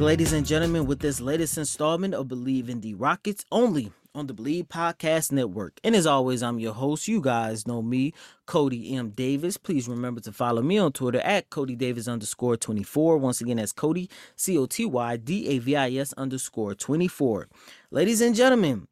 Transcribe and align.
Ladies 0.00 0.32
and 0.32 0.46
gentlemen, 0.46 0.86
with 0.86 1.00
this 1.00 1.20
latest 1.20 1.58
installment 1.58 2.14
of 2.14 2.28
Bleav 2.28 2.70
in 2.70 2.80
the 2.80 2.94
Rockets 2.94 3.44
only 3.52 3.92
on 4.14 4.28
the 4.28 4.32
Bleav 4.32 4.68
Podcast 4.68 5.30
Network. 5.30 5.78
And 5.84 5.94
as 5.94 6.06
always, 6.06 6.42
I'm 6.42 6.58
your 6.58 6.72
host. 6.72 7.06
You 7.06 7.20
guys 7.20 7.66
know 7.66 7.82
me, 7.82 8.14
Coty 8.46 8.94
M. 8.94 9.10
Davis. 9.10 9.58
Please 9.58 9.86
remember 9.88 10.22
to 10.22 10.32
follow 10.32 10.62
me 10.62 10.78
on 10.78 10.92
Twitter 10.92 11.20
at 11.20 11.50
Coty 11.50 11.76
Davis 11.76 12.08
underscore 12.08 12.56
24. 12.56 13.18
Once 13.18 13.42
again, 13.42 13.58
that's 13.58 13.74
Coty, 13.74 14.10
C 14.36 14.56
O 14.56 14.64
T 14.64 14.86
Y 14.86 15.18
D 15.18 15.48
A 15.48 15.58
V 15.58 15.76
I 15.76 15.90
S 15.90 16.14
underscore 16.14 16.74
24. 16.74 17.48
Ladies 17.90 18.22
and 18.22 18.34
gentlemen, 18.34 18.88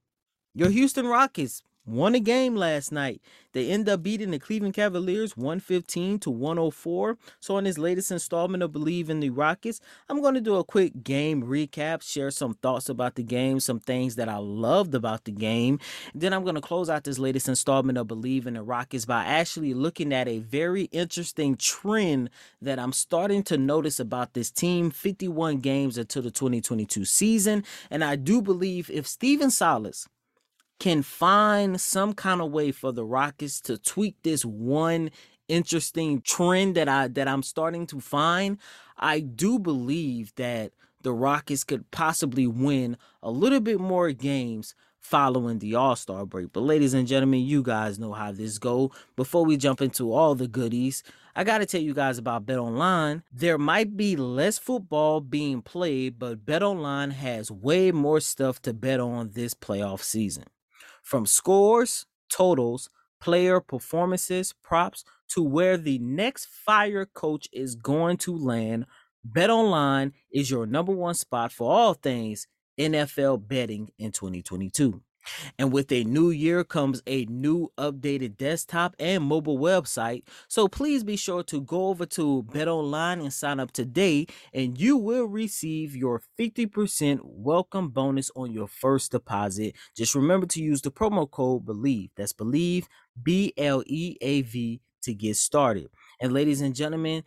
your 0.54 0.69
Houston 0.69 1.07
Rockets 1.07 1.63
won 1.89 2.15
a 2.15 2.21
game 2.21 2.55
last 2.55 2.93
night. 2.93 3.21
They 3.53 3.71
end 3.71 3.89
up 3.89 4.03
beating 4.03 4.31
the 4.31 4.39
Cleveland 4.39 4.75
Cavaliers 4.75 5.37
115 5.37 6.19
to 6.21 6.31
104. 6.31 7.17
So 7.41 7.57
in 7.59 7.65
this 7.65 7.79
latest 7.79 8.11
installment 8.11 8.63
of 8.63 8.73
Bleav 8.73 9.09
in 9.09 9.21
the 9.21 9.31
Rockets, 9.31 9.81
I'm 10.09 10.21
going 10.21 10.35
to 10.35 10.41
do 10.41 10.57
a 10.57 10.65
quick 10.65 11.03
game 11.03 11.43
recap, 11.43 12.03
share 12.03 12.31
some 12.31 12.55
thoughts 12.55 12.89
about 12.89 13.15
the 13.15 13.23
game, 13.23 13.59
some 13.59 13.81
things 13.81 14.16
that 14.16 14.29
I 14.29 14.37
loved 14.37 14.95
about 14.95 15.25
the 15.25 15.33
game. 15.33 15.81
Then 16.15 16.33
I'm 16.33 16.43
going 16.43 16.57
to 16.57 16.61
close 16.61 16.91
out 16.91 17.05
this 17.05 17.19
latest 17.19 17.49
installment 17.49 17.99
of 17.99 18.09
Bleav 18.09 18.47
in 18.47 18.55
the 18.55 18.63
Rockets 18.63 19.07
by 19.07 19.25
actually 19.25 19.73
looking 19.73 20.13
at 20.13 20.29
a 20.29 20.41
very 20.41 20.85
interesting 20.85 21.57
trend 21.57 22.31
that 22.61 22.79
I'm 22.79 22.93
starting 22.93 23.43
to 23.45 23.57
notice 23.57 23.99
about 23.99 24.35
this 24.35 24.51
team 24.51 24.91
51 24.91 25.59
games 25.59 25.97
into 25.97 26.21
the 26.21 26.31
2022 26.31 27.05
season. 27.07 27.65
And 27.91 28.05
I 28.05 28.16
do 28.16 28.43
believe 28.43 28.91
if 28.91 29.07
Stephen 29.07 29.51
Silas 29.51 30.07
can 30.79 31.02
find 31.02 31.80
some 31.80 32.12
kind 32.12 32.40
of 32.40 32.51
way 32.51 32.73
for 32.73 32.93
the 32.93 33.04
Rockets 33.04 33.60
to 33.62 33.79
tweak 33.79 34.16
this 34.23 34.45
one 34.45 35.10
interesting 35.48 36.20
trend 36.20 36.74
that 36.76 36.88
I 36.88 37.09
that 37.09 37.26
I'm 37.26 37.43
starting 37.43 37.87
to 37.88 38.01
find, 38.01 38.59
I 38.96 39.20
do 39.20 39.59
believe 39.59 40.35
that 40.37 40.73
the 41.02 41.12
Rockets 41.12 41.65
could 41.65 41.90
possibly 41.90 42.46
win 42.46 42.96
a 43.23 43.30
little 43.30 43.60
bit 43.60 43.80
more 43.80 44.12
games 44.12 44.74
following 44.98 45.59
the 45.59 45.74
All-Star 45.74 46.26
break. 46.26 46.52
But 46.52 46.60
ladies 46.60 46.92
and 46.92 47.07
gentlemen, 47.07 47.40
you 47.40 47.63
guys 47.63 47.98
know 47.98 48.13
how 48.13 48.32
this 48.32 48.59
go. 48.59 48.90
Before 49.16 49.45
we 49.45 49.57
jump 49.57 49.80
into 49.80 50.13
all 50.13 50.35
the 50.35 50.48
goodies, 50.48 51.02
I 51.35 51.45
got 51.45 51.59
to 51.59 51.66
tell 51.66 51.80
you 51.80 51.95
guys 51.95 52.18
about 52.18 52.46
Bet 52.46 52.59
Online. 52.59 53.23
There 53.32 53.59
might 53.59 53.96
be 53.96 54.16
less 54.16 54.59
football 54.59 55.20
being 55.20 55.63
played, 55.63 56.18
but 56.18 56.45
Bet 56.45 56.63
Online 56.63 57.13
has 57.13 57.51
way 57.51 57.92
more 57.92 58.20
stuff 58.20 58.60
to 58.63 58.74
bet 58.74 59.01
on 59.01 59.30
this 59.35 59.54
playoff 59.54 60.02
season. 60.02 60.45
From 61.02 61.27
scores, 61.27 62.07
totals, 62.29 62.91
player 63.21 63.60
performances, 63.60 64.54
props, 64.62 65.04
to 65.28 65.42
where 65.42 65.76
the 65.76 65.98
next 65.98 66.47
fire 66.47 67.06
coach 67.06 67.48
is 67.53 67.75
going 67.75 68.16
to 68.19 68.36
land, 68.36 68.86
BetOnline 69.31 70.12
is 70.32 70.50
your 70.50 70.66
number 70.66 70.92
one 70.92 71.14
spot 71.14 71.53
for 71.53 71.70
all 71.70 71.94
things 71.94 72.47
NFL 72.78 73.47
betting 73.48 73.91
in 73.98 74.12
2022. 74.12 75.03
And 75.59 75.72
with 75.72 75.91
a 75.93 76.05
new 76.05 76.31
year 76.31 76.65
comes 76.65 77.03
a 77.06 77.25
new 77.27 77.72
updated 77.78 78.37
desktop 78.37 78.94
and 78.99 79.25
mobile 79.25 79.59
website. 79.59 80.22
So 80.49 80.69
please 80.69 81.05
be 81.05 81.16
sure 81.16 81.43
to 81.44 81.61
go 81.61 81.89
over 81.89 82.06
to 82.06 82.44
BetOnline 82.50 83.21
and 83.21 83.33
sign 83.33 83.61
up 83.61 83.72
today, 83.72 84.27
and 84.53 84.78
you 84.78 84.97
will 84.97 85.25
receive 85.25 85.94
your 85.97 86.22
50% 86.39 87.21
welcome 87.22 87.89
bonus 87.89 88.31
on 88.37 88.53
your 88.53 88.69
first 88.69 89.12
deposit. 89.12 89.75
Just 89.97 90.15
remember 90.15 90.47
to 90.47 90.62
use 90.62 90.83
the 90.83 90.91
promo 90.91 91.31
code 91.31 91.65
BLEAV. 91.65 92.10
That's 92.16 92.33
BLEAV, 92.33 92.84
B 93.22 93.53
L 93.56 93.83
E 93.87 94.16
A 94.21 94.43
V, 94.43 94.81
to 95.03 95.15
get 95.15 95.37
started. 95.37 95.89
And 96.21 96.33
ladies 96.33 96.60
and 96.60 96.75
gentlemen, 96.75 97.25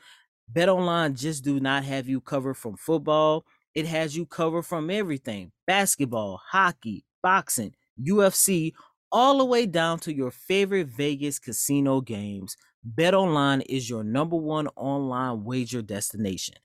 BetOnline 0.52 1.18
just 1.18 1.44
do 1.44 1.60
not 1.60 1.84
have 1.84 2.10
you 2.10 2.20
covered 2.22 2.56
from 2.56 2.76
football. 2.76 3.46
It 3.74 3.86
has 3.86 4.18
you 4.18 4.26
covered 4.26 4.64
from 4.64 4.90
everything 4.90 5.52
basketball, 5.66 6.42
hockey, 6.52 7.06
boxing, 7.24 7.74
UFC, 8.04 8.74
all 9.12 9.38
the 9.38 9.46
way 9.46 9.66
down 9.66 10.00
to 10.00 10.14
your 10.14 10.32
favorite 10.32 10.88
Vegas 10.88 11.40
casino 11.40 12.02
games. 12.02 12.56
BetOnline 12.96 13.64
is 13.68 13.90
your 13.90 14.04
number 14.04 14.36
one 14.36 14.68
online 14.76 15.44
wager 15.44 15.82
destination. 15.82 16.56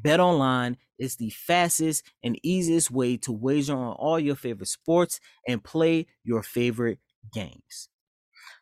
BetOnline 0.00 0.76
is 0.98 1.16
the 1.16 1.30
fastest 1.30 2.04
and 2.22 2.38
easiest 2.42 2.90
way 2.90 3.16
to 3.18 3.32
wager 3.32 3.76
on 3.76 3.94
all 3.94 4.18
your 4.18 4.36
favorite 4.36 4.68
sports 4.68 5.20
and 5.46 5.62
play 5.62 6.06
your 6.24 6.42
favorite 6.42 6.98
games. 7.32 7.88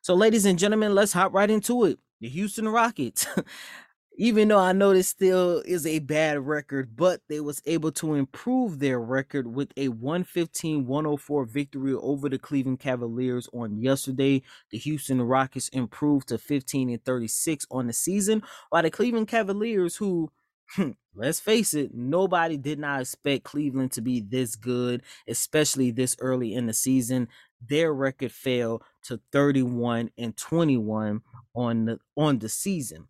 So, 0.03 0.15
ladies 0.15 0.45
and 0.45 0.59
gentlemen, 0.59 0.95
let's 0.95 1.13
hop 1.13 1.33
right 1.35 1.51
into 1.51 1.85
it. 1.85 1.99
The 2.21 2.29
Houston 2.29 2.69
Rockets. 2.69 3.27
Even 4.21 4.49
though 4.49 4.59
I 4.59 4.73
know 4.73 4.93
this 4.93 5.09
still 5.09 5.63
is 5.65 5.87
a 5.87 5.99
bad 5.99 6.47
record, 6.47 6.95
but 6.95 7.23
they 7.31 7.41
was 7.41 7.63
able 7.65 7.91
to 7.93 8.13
improve 8.13 8.79
their 8.79 9.01
record 9.01 9.47
with 9.47 9.73
a 9.79 9.89
115-104 9.89 11.49
victory 11.49 11.95
over 11.95 12.29
the 12.29 12.39
Cleveland 12.39 12.81
Cavaliers 12.81 13.49
on 13.55 13.81
yesterday. 13.81 14.43
The 14.73 14.77
Houston 14.77 15.23
Rockets 15.23 15.71
improved 15.71 16.29
to 16.29 16.37
15 16.37 16.91
and 16.91 17.03
36 17.03 17.67
on 17.71 17.87
the 17.87 17.95
season, 17.95 18.43
while 18.69 18.83
the 18.83 18.91
Cleveland 18.91 19.29
Cavaliers, 19.29 19.97
who 19.97 20.31
hmm, 20.73 20.91
let's 21.15 21.41
face 21.41 21.73
it, 21.73 21.95
nobody 21.95 22.59
did 22.59 22.79
not 22.79 23.01
expect 23.01 23.45
Cleveland 23.45 23.93
to 23.93 24.03
be 24.03 24.21
this 24.21 24.55
good, 24.55 25.03
especially 25.29 25.93
this 25.93 26.15
early 26.21 26.53
in 26.53 26.67
the 26.67 26.75
season. 26.75 27.27
Their 27.67 27.95
record 27.95 28.33
fell 28.33 28.83
to 29.05 29.19
31 29.33 30.11
and 30.19 30.37
21 30.37 31.23
on 31.55 31.85
the 31.87 32.01
on 32.19 32.39
the 32.39 32.51
season. 32.51 33.09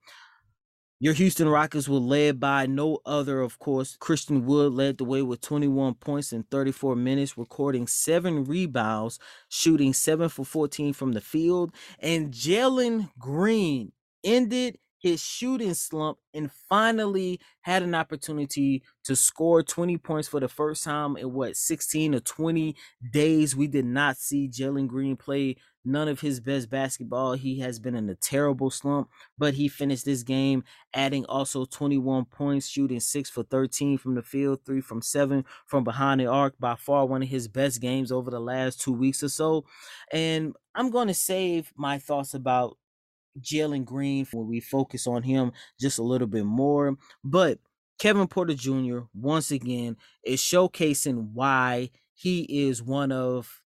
Your 1.03 1.15
Houston 1.15 1.49
Rockets 1.49 1.88
were 1.88 1.97
led 1.97 2.38
by 2.38 2.66
no 2.66 2.99
other, 3.06 3.41
of 3.41 3.59
course. 3.59 3.97
Christian 3.99 4.44
Wood 4.44 4.75
led 4.75 4.99
the 4.99 5.05
way 5.05 5.22
with 5.22 5.41
21 5.41 5.94
points 5.94 6.31
in 6.31 6.43
34 6.43 6.94
minutes, 6.94 7.38
recording 7.38 7.87
seven 7.87 8.44
rebounds, 8.44 9.19
shooting 9.49 9.94
seven 9.94 10.28
for 10.28 10.44
14 10.44 10.93
from 10.93 11.12
the 11.12 11.22
field. 11.22 11.72
And 12.00 12.31
Jalen 12.34 13.09
Green 13.19 13.93
ended 14.22 14.77
his 14.99 15.22
shooting 15.22 15.72
slump 15.72 16.19
and 16.34 16.53
finally 16.53 17.41
had 17.62 17.83
an 17.83 17.94
opportunity 17.94 18.83
to 19.05 19.16
score 19.16 19.62
20 19.62 19.97
points 19.97 20.28
for 20.28 20.41
the 20.41 20.49
first 20.49 20.84
time 20.84 21.16
in 21.16 21.33
what 21.33 21.56
16 21.56 22.15
or 22.15 22.21
20 22.21 22.77
days. 23.10 23.56
We 23.56 23.66
did 23.66 23.87
not 23.87 24.19
see 24.19 24.49
Jalen 24.49 24.87
Green 24.87 25.16
play 25.16 25.56
none 25.85 26.09
of 26.09 26.21
his 26.21 26.41
best 26.41 26.71
basketball. 26.71 27.33
He 27.33 27.61
has 27.61 27.79
been 27.79 27.95
in 27.95 28.09
a 28.09 28.15
terrible 28.15 28.71
slump, 28.71 29.09
but 29.39 29.55
he 29.55 29.69
finished 29.69 30.05
this 30.05 30.23
game 30.23 30.65
adding 30.95 31.25
also 31.27 31.65
21 31.65 32.27
points, 32.27 32.69
shooting 32.69 33.01
6 33.01 33.31
for 33.31 33.43
13 33.43 33.99
from 33.99 34.15
the 34.15 34.23
field, 34.23 34.61
3 34.67 34.81
from 34.81 35.03
7 35.03 35.45
from 35.67 35.85
behind 35.85 36.21
the 36.21 36.27
arc. 36.27 36.54
By 36.59 36.75
far 36.75 37.07
one 37.07 37.22
of 37.22 37.28
his 37.28 37.49
best 37.49 37.81
games 37.81 38.13
over 38.13 38.31
the 38.31 38.41
last 38.41 38.81
2 38.81 38.93
weeks 38.93 39.22
or 39.22 39.28
so. 39.28 39.65
And 40.13 40.54
I'm 40.75 40.91
going 40.91 41.09
to 41.09 41.15
save 41.15 41.72
my 41.77 41.99
thoughts 41.99 42.34
about 42.34 42.77
Jalen 43.41 43.84
Green 43.84 44.27
when 44.33 44.49
we 44.49 44.60
focus 44.60 45.07
on 45.07 45.22
him 45.22 45.53
just 45.81 45.99
a 45.99 46.03
little 46.03 46.27
bit 46.27 46.45
more. 46.45 46.97
But 47.25 47.59
Kevin 47.99 48.27
Porter 48.27 48.54
Jr. 48.54 49.01
once 49.15 49.51
again 49.51 49.97
is 50.25 50.41
showcasing 50.41 51.33
why 51.33 51.91
he 52.15 52.66
is 52.66 52.83
one 52.83 53.13
of 53.13 53.59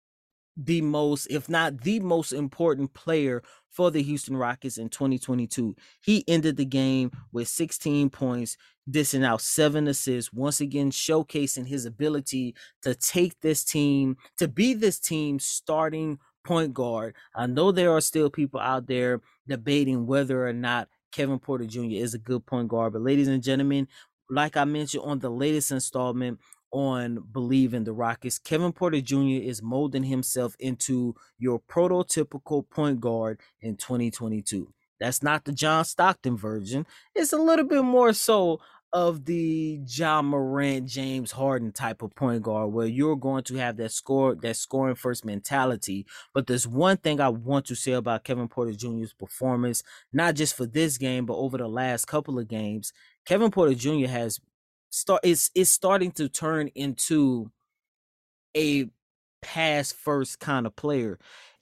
the 0.56 0.82
most, 0.82 1.28
if 1.28 1.50
not 1.50 1.82
the 1.82 2.00
most 2.00 2.32
important 2.32 2.94
player 2.94 3.42
for 3.70 3.90
the 3.90 4.04
Houston 4.04 4.38
Rockets 4.38 4.78
in 4.78 4.90
2022. 4.90 5.76
He 6.02 6.24
ended 6.28 6.58
the 6.58 6.66
game 6.66 7.12
with 7.32 7.48
16 7.48 8.10
points, 8.12 8.56
dishing 8.90 9.24
out 9.24 9.42
seven 9.42 9.88
assists, 9.88 10.32
once 10.32 10.62
again 10.62 10.92
showcasing 10.92 11.68
his 11.68 11.86
ability 11.86 12.56
to 12.84 12.94
take 12.94 13.40
this 13.42 13.64
team, 13.64 14.16
to 14.38 14.48
be 14.48 14.74
this 14.74 15.00
team's 15.00 15.46
starting 15.46 16.20
point 16.46 16.74
guard. 16.74 17.16
I 17.36 17.48
know 17.48 17.72
there 17.72 17.92
are 17.92 18.02
still 18.02 18.30
people 18.30 18.60
out 18.60 18.86
there 18.86 19.22
debating 19.48 20.06
whether 20.06 20.46
or 20.46 20.54
not 20.54 20.88
Kevin 21.12 21.40
Porter 21.40 21.66
Jr. 21.66 21.94
is 21.94 22.14
a 22.14 22.20
good 22.20 22.46
point 22.46 22.68
guard, 22.68 22.94
but 22.94 23.02
ladies 23.02 23.28
and 23.28 23.42
gentlemen, 23.42 23.88
like 24.30 24.58
I 24.58 24.66
mentioned 24.66 25.04
on 25.06 25.20
the 25.20 25.30
latest 25.30 25.72
installment 25.72 26.40
on 26.74 27.20
Bleav 27.32 27.74
in 27.74 27.86
the 27.86 27.94
Rockets. 27.94 28.40
Kevin 28.40 28.74
Porter 28.74 29.00
Jr. 29.00 29.40
is 29.42 29.62
molding 29.62 30.04
himself 30.04 30.56
into 30.60 31.16
your 31.38 31.62
prototypical 31.62 32.70
point 32.70 33.00
guard 33.00 33.40
in 33.62 33.78
2022. 33.78 34.74
That's 35.00 35.24
not 35.24 35.46
the 35.46 35.52
John 35.52 35.86
Stockton 35.86 36.36
version. 36.36 36.86
It's 37.16 37.32
a 37.32 37.38
little 37.38 37.66
bit 37.66 37.84
more 37.84 38.14
so 38.14 38.60
of 38.94 39.26
the 39.26 39.82
Ja 39.88 40.22
Morant, 40.22 40.88
James 40.88 41.32
Harden 41.32 41.72
type 41.72 42.04
of 42.04 42.16
point 42.16 42.44
guard 42.44 42.72
where 42.72 42.86
you're 42.86 43.16
going 43.16 43.44
to 43.46 43.56
have 43.56 43.76
that 43.78 43.92
score, 43.92 44.36
that 44.36 44.56
scoring 44.56 44.96
first 44.96 45.26
mentality. 45.26 46.06
But 46.34 46.46
there's 46.46 46.68
one 46.68 46.98
thing 46.98 47.20
I 47.20 47.30
want 47.30 47.66
to 47.66 47.76
say 47.76 47.94
about 47.94 48.24
Kevin 48.24 48.48
Porter 48.48 48.74
Jr.'s 48.74 49.14
performance, 49.14 49.84
not 50.14 50.36
just 50.36 50.56
for 50.56 50.68
this 50.68 51.00
game, 51.00 51.26
but 51.26 51.38
over 51.38 51.58
the 51.58 51.68
last 51.68 52.06
couple 52.06 52.38
of 52.38 52.48
games. 52.48 52.94
Kevin 53.26 53.50
Porter 53.50 53.74
Jr. 53.74 54.08
has 54.08 54.40
start 54.94 55.22
it's 55.24 55.50
it's 55.56 55.72
starting 55.72 56.12
to 56.12 56.30
turn 56.30 56.68
into 56.76 57.52
a 58.56 58.88
pass 59.42 59.92
first 59.92 60.40
kind 60.40 60.66
of 60.68 60.76
player. 60.76 61.18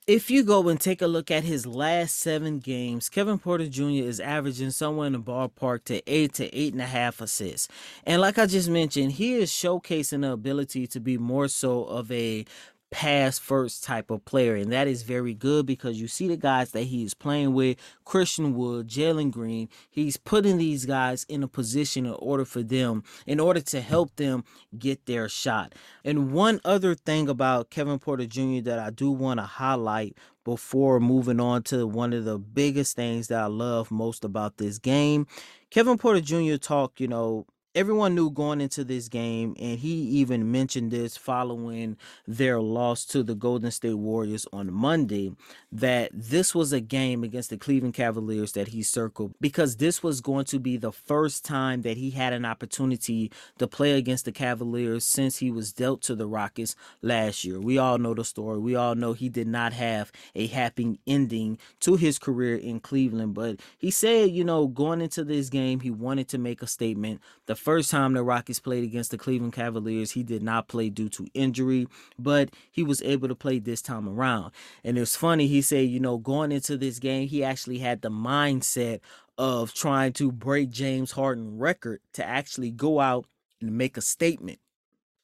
If 0.06 0.32
you 0.32 0.42
go 0.42 0.68
and 0.68 0.80
take 0.80 1.00
a 1.00 1.06
look 1.06 1.30
at 1.30 1.44
his 1.44 1.64
last 1.64 2.16
seven 2.16 2.58
games, 2.58 3.08
Kevin 3.08 3.38
Porter 3.38 3.68
Jr. 3.68 4.04
is 4.04 4.18
averaging 4.18 4.72
somewhere 4.72 5.06
in 5.06 5.12
the 5.12 5.20
ballpark 5.20 5.84
to 5.84 6.02
eight 6.12 6.34
to 6.34 6.52
eight 6.54 6.72
and 6.72 6.82
a 6.82 6.86
half 6.86 7.20
assists. 7.20 7.68
And 8.04 8.20
like 8.20 8.36
I 8.36 8.46
just 8.46 8.68
mentioned, 8.68 9.12
he 9.12 9.34
is 9.34 9.50
showcasing 9.50 10.22
the 10.22 10.32
ability 10.32 10.88
to 10.88 11.00
be 11.00 11.18
more 11.18 11.46
so 11.46 11.84
of 11.84 12.10
a 12.10 12.44
pass 12.92 13.38
first 13.38 13.82
type 13.82 14.10
of 14.10 14.24
player. 14.24 14.54
And 14.54 14.70
that 14.70 14.86
is 14.86 15.02
very 15.02 15.34
good 15.34 15.66
because 15.66 16.00
you 16.00 16.06
see 16.06 16.28
the 16.28 16.36
guys 16.36 16.70
that 16.72 16.82
he 16.82 17.02
is 17.02 17.14
playing 17.14 17.54
with 17.54 17.78
Christian 18.04 18.54
Wood, 18.54 18.86
Jalen 18.86 19.32
Green. 19.32 19.68
He's 19.90 20.16
putting 20.18 20.58
these 20.58 20.84
guys 20.84 21.24
in 21.24 21.42
a 21.42 21.48
position 21.48 22.06
in 22.06 22.12
order 22.12 22.44
for 22.44 22.62
them, 22.62 23.02
in 23.26 23.40
order 23.40 23.60
to 23.60 23.80
help 23.80 24.14
them 24.16 24.44
get 24.78 25.06
their 25.06 25.28
shot. 25.28 25.74
And 26.04 26.32
one 26.32 26.60
other 26.64 26.94
thing 26.94 27.28
about 27.28 27.70
Kevin 27.70 27.98
Porter 27.98 28.26
Jr. 28.26 28.60
that 28.60 28.78
I 28.78 28.90
do 28.90 29.10
want 29.10 29.40
to 29.40 29.46
highlight 29.46 30.16
before 30.44 31.00
moving 31.00 31.40
on 31.40 31.62
to 31.62 31.86
one 31.86 32.12
of 32.12 32.24
the 32.24 32.38
biggest 32.38 32.94
things 32.94 33.28
that 33.28 33.40
I 33.40 33.46
love 33.46 33.90
most 33.90 34.24
about 34.24 34.58
this 34.58 34.78
game. 34.78 35.26
Kevin 35.70 35.96
Porter 35.96 36.20
Jr. 36.20 36.56
talked, 36.56 37.00
you 37.00 37.08
know, 37.08 37.46
everyone 37.74 38.14
knew 38.14 38.30
going 38.30 38.60
into 38.60 38.84
this 38.84 39.08
game, 39.08 39.54
and 39.58 39.78
he 39.78 39.92
even 39.92 40.50
mentioned 40.50 40.90
this 40.90 41.16
following 41.16 41.96
their 42.26 42.60
loss 42.60 43.04
to 43.06 43.22
the 43.22 43.34
Golden 43.34 43.70
State 43.70 43.94
Warriors 43.94 44.46
on 44.52 44.72
Monday, 44.72 45.32
that 45.70 46.10
this 46.12 46.54
was 46.54 46.72
a 46.72 46.80
game 46.80 47.24
against 47.24 47.50
the 47.50 47.56
Cleveland 47.56 47.94
Cavaliers 47.94 48.52
that 48.52 48.68
he 48.68 48.82
circled 48.82 49.34
because 49.40 49.76
this 49.76 50.02
was 50.02 50.20
going 50.20 50.44
to 50.46 50.58
be 50.58 50.76
the 50.76 50.92
first 50.92 51.44
time 51.44 51.82
that 51.82 51.96
he 51.96 52.10
had 52.10 52.32
an 52.32 52.44
opportunity 52.44 53.32
to 53.58 53.66
play 53.66 53.92
against 53.92 54.24
the 54.24 54.32
Cavaliers 54.32 55.04
since 55.04 55.38
he 55.38 55.50
was 55.50 55.72
dealt 55.72 56.02
to 56.02 56.14
the 56.14 56.26
Rockets 56.26 56.76
last 57.00 57.44
year. 57.44 57.58
We 57.58 57.78
all 57.78 57.98
know 57.98 58.14
the 58.14 58.24
story. 58.24 58.58
We 58.58 58.76
all 58.76 58.94
know 58.94 59.12
he 59.12 59.28
did 59.28 59.48
not 59.48 59.72
have 59.72 60.12
a 60.34 60.46
happy 60.46 61.00
ending 61.06 61.58
to 61.80 61.96
his 61.96 62.18
career 62.18 62.56
in 62.56 62.80
Cleveland, 62.80 63.34
but 63.34 63.60
he 63.78 63.90
said, 63.90 64.30
you 64.30 64.44
know, 64.44 64.66
going 64.66 65.00
into 65.00 65.24
this 65.24 65.48
game, 65.48 65.80
he 65.80 65.90
wanted 65.90 66.28
to 66.28 66.38
make 66.38 66.62
a 66.62 66.66
statement. 66.66 67.20
The 67.46 67.56
first 67.62 67.90
time 67.90 68.12
the 68.12 68.22
Rockets 68.22 68.58
played 68.58 68.84
against 68.84 69.12
the 69.12 69.18
Cleveland 69.18 69.52
Cavaliers, 69.52 70.10
he 70.10 70.22
did 70.22 70.42
not 70.42 70.68
play 70.68 70.90
due 70.90 71.08
to 71.10 71.28
injury, 71.32 71.86
but 72.18 72.50
he 72.70 72.82
was 72.82 73.00
able 73.02 73.28
to 73.28 73.34
play 73.34 73.58
this 73.58 73.80
time 73.80 74.08
around. 74.08 74.52
And 74.82 74.98
it's 74.98 75.16
funny, 75.16 75.46
he 75.46 75.62
said, 75.62 75.88
you 75.88 76.00
know, 76.00 76.18
going 76.18 76.50
into 76.50 76.76
this 76.76 76.98
game, 76.98 77.28
he 77.28 77.44
actually 77.44 77.78
had 77.78 78.02
the 78.02 78.10
mindset 78.10 79.00
of 79.38 79.72
trying 79.72 80.12
to 80.14 80.32
break 80.32 80.70
James 80.70 81.12
Harden 81.12 81.58
record 81.58 82.00
to 82.14 82.26
actually 82.26 82.70
go 82.70 83.00
out 83.00 83.26
and 83.60 83.78
make 83.78 83.96
a 83.96 84.02
statement. 84.02 84.58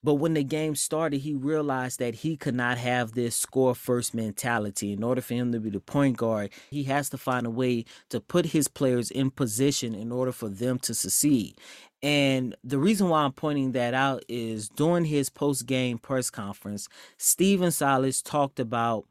But 0.02 0.14
when 0.14 0.34
the 0.34 0.44
game 0.44 0.76
started, 0.76 1.18
he 1.18 1.34
realized 1.34 1.98
that 1.98 2.16
he 2.16 2.36
could 2.36 2.54
not 2.54 2.78
have 2.78 3.12
this 3.12 3.34
score 3.34 3.74
first 3.74 4.14
mentality. 4.14 4.92
In 4.92 5.02
order 5.02 5.20
for 5.20 5.34
him 5.34 5.50
to 5.52 5.60
be 5.60 5.70
the 5.70 5.80
point 5.80 6.16
guard, 6.16 6.50
he 6.70 6.84
has 6.84 7.10
to 7.10 7.18
find 7.18 7.46
a 7.46 7.50
way 7.50 7.84
to 8.10 8.20
put 8.20 8.46
his 8.46 8.68
players 8.68 9.10
in 9.10 9.30
position 9.30 9.94
in 9.94 10.12
order 10.12 10.32
for 10.32 10.48
them 10.48 10.78
to 10.80 10.94
succeed. 10.94 11.58
And 12.00 12.54
the 12.62 12.78
reason 12.78 13.08
why 13.08 13.22
I'm 13.22 13.32
pointing 13.32 13.72
that 13.72 13.92
out 13.92 14.22
is 14.28 14.68
during 14.68 15.04
his 15.04 15.30
post 15.30 15.66
game 15.66 15.98
press 15.98 16.30
conference, 16.30 16.88
Stephen 17.16 17.72
Silas 17.72 18.22
talked 18.22 18.60
about 18.60 19.04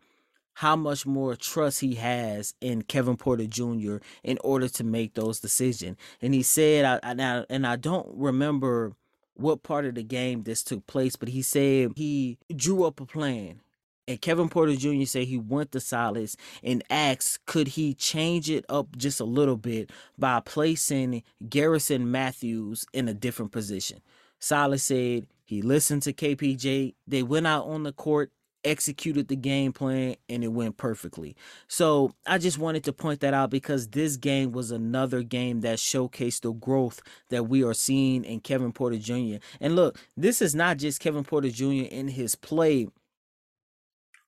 how 0.54 0.76
much 0.76 1.06
more 1.06 1.36
trust 1.36 1.82
he 1.82 1.96
has 1.96 2.56
in 2.62 2.82
Kevin 2.82 3.18
Porter 3.18 3.46
Jr. 3.46 3.98
in 4.24 4.40
order 4.44 4.68
to 4.70 4.84
make 4.84 5.14
those 5.14 5.40
decisions. 5.40 5.98
And 6.22 6.34
he 6.34 6.42
said, 6.42 7.02
I, 7.04 7.12
I, 7.12 7.46
and 7.50 7.68
I 7.68 7.76
don't 7.76 8.08
remember 8.12 8.94
what 9.38 9.64
part 9.64 9.86
of 9.86 9.96
the 9.96 10.04
game 10.04 10.44
this 10.44 10.64
took 10.64 10.86
place, 10.88 11.16
but 11.16 11.30
he 11.30 11.42
said 11.42 11.92
he 11.96 12.38
drew 12.56 12.84
up 12.84 13.00
a 13.00 13.06
plan 13.06 13.62
and 14.08 14.22
Kevin 14.22 14.48
Porter 14.48 14.76
Jr. 14.76 15.06
said 15.06 15.28
he 15.28 15.38
went 15.38 15.72
to 15.74 15.80
Silas 15.80 16.38
and 16.64 16.84
asked 16.90 17.46
could 17.46 17.70
he 17.70 17.94
change 17.94 18.50
it 18.50 18.66
up 18.70 18.96
just 18.96 19.20
a 19.20 19.26
little 19.26 19.58
bit 19.58 19.92
by 20.18 20.40
placing 20.40 21.24
Garrison 21.50 22.10
Matthews 22.10 22.86
in 22.94 23.10
a 23.10 23.14
different 23.14 23.52
position. 23.52 24.02
Silas 24.40 24.84
said 24.84 25.28
he 25.44 25.62
listened 25.62 26.04
to 26.04 26.14
KPJ. 26.14 26.96
They 27.06 27.24
went 27.24 27.48
out 27.48 27.66
on 27.66 27.84
the 27.84 27.92
court, 27.92 28.32
executed 28.64 29.28
the 29.28 29.36
game 29.36 29.74
plan, 29.74 30.16
and 30.30 30.44
it 30.44 30.50
went 30.50 30.78
perfectly. 30.78 31.36
So 31.68 32.14
I 32.26 32.38
just 32.38 32.58
wanted 32.58 32.84
to 32.86 32.94
point 32.94 33.22
that 33.22 33.34
out 33.34 33.50
because 33.50 33.90
this 33.90 34.18
game 34.18 34.52
was 34.52 34.72
another 34.72 35.24
game 35.24 35.62
that 35.62 35.80
showcased 35.80 36.42
the 36.42 36.54
growth 36.54 37.02
that 37.30 37.48
we 37.48 37.64
are 37.64 37.74
seeing 37.74 38.24
in 38.24 38.40
Kevin 38.42 38.72
Porter 38.72 38.98
Jr. 38.98 39.38
And 39.60 39.76
look, 39.76 39.98
this 40.16 40.42
is 40.42 40.56
not 40.56 40.78
just 40.78 41.00
Kevin 41.00 41.24
Porter 41.24 41.50
Jr. 41.50 41.88
in 41.90 42.10
his 42.10 42.36
play 42.36 42.88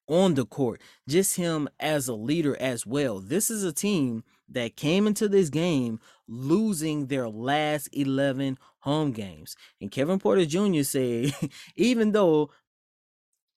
on 0.08 0.34
the 0.34 0.46
court, 0.46 0.82
just 1.08 1.38
him 1.38 1.70
as 1.80 2.08
a 2.08 2.16
leader 2.16 2.58
as 2.60 2.86
well. 2.86 3.20
This 3.20 3.50
is 3.50 3.64
a 3.64 3.72
team 3.72 4.24
that 4.50 4.76
came 4.76 5.06
into 5.06 5.30
this 5.30 5.50
game 5.50 6.00
losing 6.28 7.06
their 7.06 7.30
last 7.30 7.88
11 7.94 8.58
home 8.80 9.12
games. 9.12 9.56
And 9.80 9.92
Kevin 9.92 10.20
Porter 10.20 10.46
Jr. 10.46 10.82
said, 10.82 11.34
even 11.76 12.12
though 12.12 12.50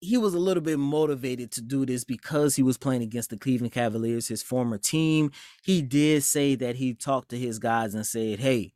he 0.03 0.19
was 0.19 0.35
a 0.35 0.39
little 0.41 0.63
bit 0.63 0.81
motivated 0.81 1.53
to 1.53 1.63
do 1.63 1.87
this 1.87 2.03
because 2.03 2.57
he 2.57 2.63
was 2.63 2.77
playing 2.77 3.03
against 3.03 3.31
the 3.31 3.39
Cleveland 3.39 3.73
Cavaliers, 3.73 4.27
his 4.27 4.43
former 4.43 4.77
team, 4.77 5.31
he 5.63 5.81
did 5.81 6.25
say 6.25 6.57
that 6.57 6.77
he 6.77 6.93
talked 6.93 7.29
to 7.29 7.39
his 7.39 7.61
guys 7.61 7.95
and 7.95 8.05
said, 8.05 8.41
Hey, 8.41 8.73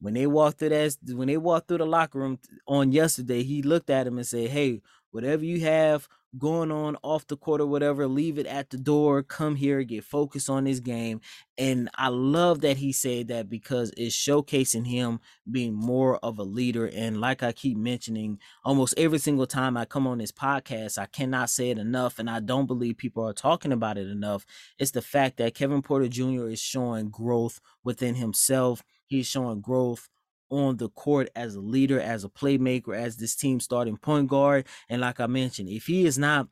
when 0.00 0.14
they 0.14 0.26
walked 0.26 0.58
through 0.58 0.70
that 0.70 0.96
when 1.12 1.28
they 1.28 1.36
walked 1.36 1.68
through 1.68 1.78
the 1.78 1.86
locker 1.86 2.18
room 2.18 2.40
on 2.66 2.90
yesterday, 2.90 3.44
he 3.44 3.62
looked 3.62 3.88
at 3.88 4.06
him 4.08 4.18
and 4.18 4.26
said, 4.26 4.50
Hey, 4.50 4.82
whatever 5.12 5.44
you 5.44 5.60
have 5.60 6.08
going 6.38 6.70
on 6.70 6.96
off 7.02 7.26
the 7.26 7.36
court 7.36 7.60
or 7.60 7.66
whatever, 7.66 8.06
leave 8.06 8.38
it 8.38 8.46
at 8.46 8.70
the 8.70 8.76
door. 8.76 9.22
Come 9.22 9.56
here, 9.56 9.82
get 9.82 10.04
focused 10.04 10.50
on 10.50 10.64
this 10.64 10.80
game. 10.80 11.20
And 11.56 11.88
I 11.94 12.08
love 12.08 12.62
that 12.62 12.78
he 12.78 12.92
said 12.92 13.28
that 13.28 13.48
because 13.48 13.92
it's 13.96 14.16
showcasing 14.16 14.86
him 14.86 15.20
being 15.50 15.74
more 15.74 16.18
of 16.18 16.38
a 16.38 16.42
leader. 16.42 16.90
And 16.92 17.20
like 17.20 17.42
I 17.42 17.52
keep 17.52 17.76
mentioning, 17.76 18.38
almost 18.64 18.94
every 18.96 19.18
single 19.18 19.46
time 19.46 19.76
I 19.76 19.84
come 19.84 20.06
on 20.06 20.18
this 20.18 20.32
podcast, 20.32 20.98
I 20.98 21.06
cannot 21.06 21.50
say 21.50 21.70
it 21.70 21.78
enough. 21.78 22.18
And 22.18 22.28
I 22.28 22.40
don't 22.40 22.66
believe 22.66 22.96
people 22.96 23.26
are 23.26 23.32
talking 23.32 23.72
about 23.72 23.98
it 23.98 24.08
enough. 24.08 24.44
It's 24.78 24.90
the 24.90 25.02
fact 25.02 25.36
that 25.36 25.54
Kevin 25.54 25.82
Porter 25.82 26.08
Jr. 26.08 26.48
is 26.48 26.60
showing 26.60 27.10
growth 27.10 27.60
within 27.84 28.16
himself. 28.16 28.82
He's 29.06 29.26
showing 29.26 29.60
growth 29.60 30.08
on 30.50 30.76
the 30.76 30.88
court 30.90 31.28
as 31.34 31.54
a 31.54 31.60
leader, 31.60 32.00
as 32.00 32.24
a 32.24 32.28
playmaker, 32.28 32.96
as 32.96 33.16
this 33.16 33.34
team 33.34 33.60
starting 33.60 33.96
point 33.96 34.28
guard. 34.28 34.66
And 34.88 35.00
like 35.00 35.20
I 35.20 35.26
mentioned, 35.26 35.68
if 35.68 35.86
he 35.86 36.06
is 36.06 36.18
not 36.18 36.48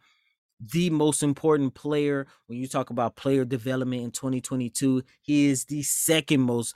the 0.60 0.90
most 0.90 1.22
important 1.22 1.74
player 1.74 2.26
when 2.46 2.58
you 2.58 2.68
talk 2.68 2.90
about 2.90 3.16
player 3.16 3.44
development 3.44 4.02
in 4.02 4.10
2022, 4.10 5.02
he 5.20 5.46
is 5.46 5.64
the 5.64 5.82
second 5.82 6.40
most 6.40 6.74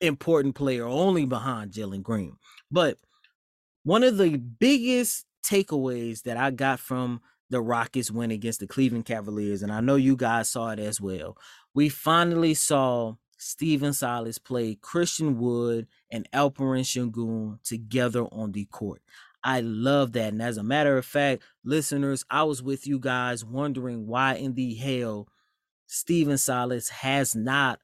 important 0.00 0.54
player, 0.54 0.86
only 0.86 1.26
behind 1.26 1.72
Jalen 1.72 2.02
Green. 2.02 2.36
But 2.70 2.98
one 3.84 4.02
of 4.02 4.16
the 4.16 4.36
biggest 4.36 5.26
takeaways 5.44 6.22
that 6.22 6.36
I 6.36 6.50
got 6.50 6.80
from 6.80 7.20
the 7.50 7.60
Rockets 7.60 8.10
win 8.10 8.30
against 8.30 8.60
the 8.60 8.66
Cleveland 8.66 9.06
Cavaliers, 9.06 9.62
and 9.62 9.72
I 9.72 9.80
know 9.80 9.96
you 9.96 10.16
guys 10.16 10.50
saw 10.50 10.70
it 10.70 10.78
as 10.78 11.00
well. 11.00 11.36
We 11.74 11.88
finally 11.88 12.54
saw 12.54 13.14
Stephen 13.38 13.92
Silas 13.92 14.36
played 14.38 14.82
Christian 14.82 15.38
Wood 15.38 15.86
and 16.10 16.28
Alperen 16.32 16.82
Sengun 16.82 17.62
together 17.62 18.24
on 18.24 18.52
the 18.52 18.64
court. 18.66 19.00
I 19.44 19.60
love 19.60 20.12
that. 20.12 20.32
And 20.32 20.42
as 20.42 20.56
a 20.56 20.64
matter 20.64 20.98
of 20.98 21.06
fact, 21.06 21.42
listeners, 21.64 22.24
I 22.30 22.42
was 22.42 22.62
with 22.62 22.86
you 22.86 22.98
guys 22.98 23.44
wondering 23.44 24.06
why 24.06 24.34
in 24.34 24.54
the 24.54 24.74
hell 24.74 25.28
Stephen 25.86 26.36
Silas 26.36 26.88
has 26.88 27.34
not 27.34 27.80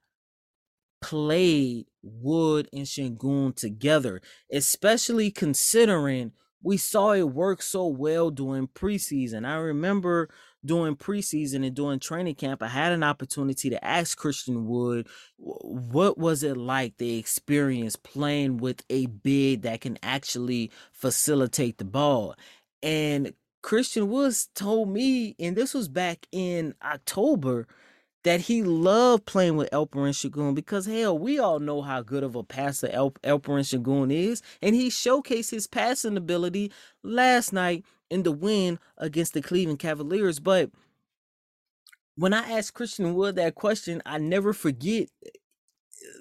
played 1.01 1.87
Wood 2.03 2.69
and 2.73 2.87
Sengun 2.87 3.55
together, 3.55 4.21
especially 4.53 5.31
considering 5.31 6.33
we 6.63 6.77
saw 6.79 7.13
it 7.13 7.31
work 7.31 7.63
so 7.63 7.87
well 7.87 8.31
during 8.31 8.69
preseason. 8.69 9.47
I 9.47 9.57
remember 9.57 10.31
during 10.65 10.97
preseason 10.97 11.65
and 11.67 11.75
during 11.75 11.99
training 11.99 12.35
camp, 12.37 12.63
I 12.63 12.69
had 12.69 12.93
an 12.93 13.03
opportunity 13.03 13.71
to 13.71 13.85
ask 13.85 14.17
Christian 14.17 14.67
Wood 14.67 15.09
what 15.37 16.19
was 16.19 16.43
it 16.43 16.57
like 16.57 16.97
the 16.99 17.19
experience 17.19 17.97
playing 17.97 18.59
with 18.59 18.83
a 18.91 19.07
big 19.07 19.63
that 19.63 19.81
can 19.81 19.99
actually 20.03 20.71
facilitate 20.93 21.79
the 21.79 21.85
ball. 21.85 22.35
And 22.83 23.35
Christian 23.63 24.11
Woods 24.11 24.49
told 24.55 24.91
me, 24.91 25.35
and 25.39 25.57
this 25.57 25.73
was 25.73 25.89
back 25.89 26.27
in 26.33 26.75
October, 26.83 27.67
that 28.25 28.43
he 28.43 28.63
loved 28.63 29.27
playing 29.27 29.57
with 29.57 29.71
Alperen 29.71 30.13
Sengun 30.13 30.55
because 30.55 30.87
hell, 30.87 31.17
we 31.19 31.39
all 31.39 31.61
know 31.61 31.83
how 31.83 32.03
good 32.03 32.25
of 32.25 32.35
a 32.35 32.43
passer 32.43 32.89
El- 32.91 33.13
Alperen 33.23 33.65
Sengun 33.65 34.13
is, 34.13 34.43
and 34.63 34.75
he 34.75 34.89
showcased 34.89 35.51
his 35.51 35.67
passing 35.67 36.17
ability 36.17 36.73
last 37.03 37.53
night 37.53 37.85
in 38.11 38.25
the 38.25 38.33
win 38.33 38.79
against 38.99 39.35
the 39.35 39.43
Cleveland 39.43 39.79
Cavaliers. 39.79 40.41
But 40.41 40.71
when 42.17 42.33
I 42.33 42.51
asked 42.51 42.75
Christian 42.75 43.15
Wood 43.15 43.37
that 43.37 43.55
question, 43.55 44.03
I 44.07 44.19
never 44.19 44.53
forget 44.53 45.09